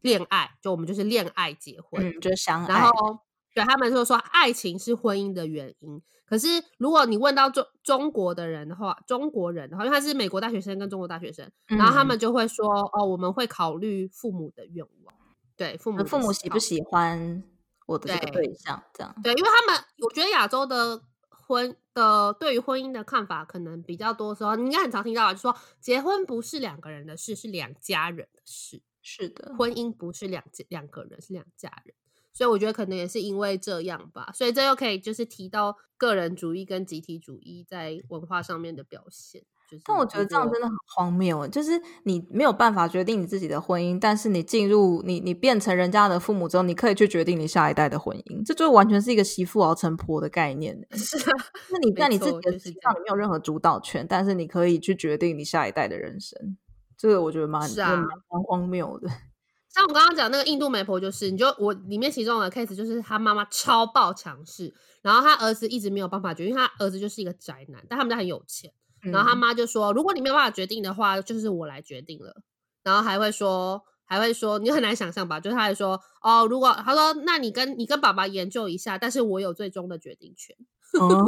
[0.00, 3.18] 恋爱，就我们就是恋爱结婚，嗯、就是相爱。”然后
[3.54, 6.46] 对他们就说：“爱情是婚姻的原因。”可是
[6.76, 15.14] 如果你问到中中国的人的话，中国人的话，因为他是美国大学生跟中国大学生，嗯、然后他们就会说：“哦，我们会考虑父母的愿望。”
[15.56, 17.42] 对父母，父母喜不喜欢
[17.86, 18.76] 我的这个对象？
[18.92, 28.82] 对这样对，因为他们我觉得亚洲的婚的对于婚姻的看法可能比较多时候，你应该很常听到，就说结婚不是两个人的事，是两家人的事。
[29.10, 31.94] 是的，婚姻不是两两个人，是两家人。
[32.30, 34.30] 所以我觉得可能也是因为这样吧。
[34.34, 39.42] 所以这又可以就是提到个人主义跟集体主义在文化上面的表现。
[39.70, 41.48] 就是，但我觉得这样真的很荒谬。
[41.48, 48.44] 就是你没有办法决定你自己的婚姻，但是你进入你你变成人家的父母之后，你可以去决定你下一代的婚姻。
[48.44, 50.78] 这就完全是一个媳妇熬成婆的概念。
[50.92, 51.32] 是啊，
[51.70, 56.56] 那你在你自己的身上你没有任何主导权，但是你可以去决定你下一代的人生。
[56.98, 59.08] 这个我觉得蛮是啊，蛮荒谬的。
[59.70, 68.72] 像我刚刚讲那个印度媒婆，就是你就我里面其中的 case 就是他妈妈超爆强势，然后他儿子一直没有办法决定，因为他儿子就是一个宅男，但他们家很有钱。
[69.00, 72.42] 然后他妈就说：“如果你没有办法决定的话，就是我来决定了。”
[72.82, 75.38] 然后还会说，还会说，你很难想象吧？
[75.38, 80.56] 就是他还说：“哦，如果他说，那你跟你跟爸爸研究一下，但是我有最终的决定权。
[81.00, 81.24] 嗯”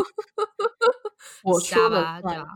[1.44, 2.48] 我瞎吧，对啊，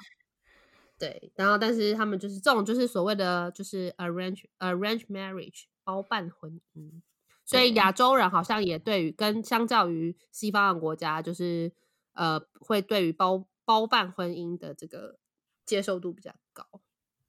[0.98, 1.32] 对。
[1.34, 7.02] 然后，但是他们就是这种，就是所谓的就是 arrange arrange marriage 包办婚姻。
[7.44, 11.72] 所以亚洲人好像也对于跟相较于西方的国家，就是
[12.12, 13.46] 呃，会对于包。
[13.66, 15.16] 包办婚姻的这个
[15.64, 16.66] 接受度比较高，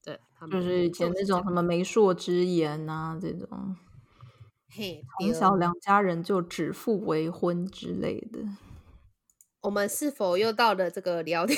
[0.03, 3.73] 对，他们就是以前那种什么媒妁之言啊，这种，
[4.67, 8.41] 嘿，从小两家人就指腹为婚之类的。
[9.65, 11.57] 我们是否又到了这个聊天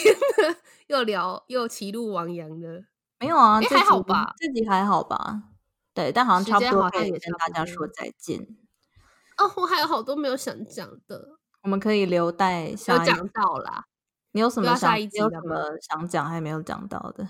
[0.87, 2.85] 又聊又歧路亡羊的？
[3.19, 5.43] 没有啊，还好吧，自己还好吧？
[5.93, 8.39] 对，但好像差不多可以跟大家说再见。
[9.37, 13.85] 哦，我还有好多没有想讲的，我们可以留待下一讲到啦。
[14.31, 14.97] 你有什么想？
[14.97, 17.27] 你有什么想讲还没有讲到的？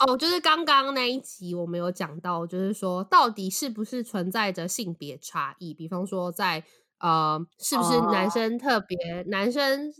[0.00, 5.72] 哦，就是刚刚那一集我没有讲到，就是说到底是不是存在着性别差异？
[5.72, 6.64] 比方说在
[6.98, 9.92] 呃，是不是男生特别、哦、男生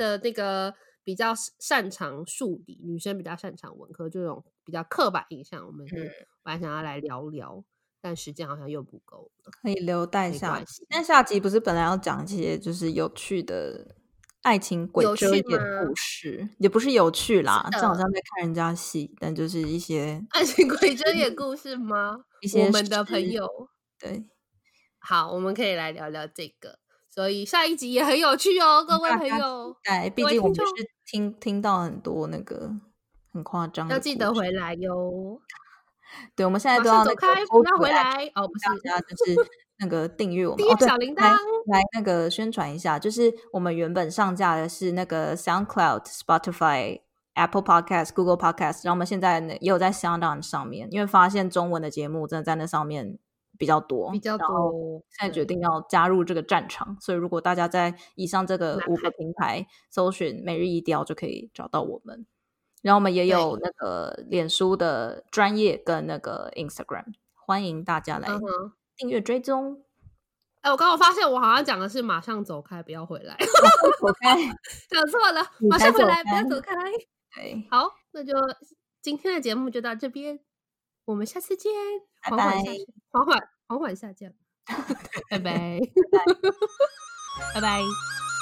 [0.00, 0.74] 的那个
[1.04, 5.94] 比较擅长数理，女生比较擅长文科，这种比较刻板印象，我们是
[6.42, 7.64] 本来想要来聊聊，嗯、
[8.00, 10.86] 但时间好像又不够了，可以留待下集。
[10.88, 13.96] 但下集不是本来要讲一些就是有趣的？
[14.42, 15.44] 爱情鬼遮眼
[15.84, 22.24] 故事也不是有趣啦，这好像在看人家戏，但就是一些爱情鬼遮眼故事吗？
[22.40, 23.46] 一些我们的朋友
[23.98, 24.24] 对，
[24.98, 26.78] 好，我们可以来聊聊这个，
[27.10, 29.76] 所以下一集也很有趣哦，各位朋友。
[29.84, 30.62] 哎，毕竟我们是
[31.06, 32.70] 听听到很多那个
[33.32, 35.40] 很夸张，要记得回来哟。
[36.34, 39.50] 对，我们现在都要走开，不要回来哦，不是，就是。
[39.82, 41.38] 那个订阅我们，小铃铛、哦、
[41.68, 47.00] 来来那个宣传一下，就是我们原本上架的是那个 SoundCloud、Spotify、
[47.32, 53.18] Apple Podcast、Google Podcast，然后我们现在呢也有在 SoundOn 上面，因为发现中文的节目真的在那上面
[53.60, 62.26] 比较多，比较多，现在决定要加入这个战场，所以如果大家在以上这个五个平台搜寻“每日一雕”就可以找到我们，
[62.80, 67.04] 然后我们也有那个脸书的专业跟那个 Instagram，
[67.34, 68.30] 欢迎大家来。
[68.30, 68.72] Uh.
[68.96, 69.82] 订阅追踪，
[70.62, 73.36] 哎、欸，我刚刚发现我好像讲的是马上走开，不要回来，
[74.00, 74.36] 走开，
[74.88, 76.74] 讲错了，马上回来，不要走开。
[77.36, 78.32] 对，好，那就
[79.02, 80.40] 今天的节目就到这边，
[81.10, 81.72] 我们下次见，
[82.22, 82.70] 缓缓下，
[83.10, 84.32] 缓缓缓缓下降，
[85.28, 85.80] 拜拜，
[87.52, 87.82] 拜拜。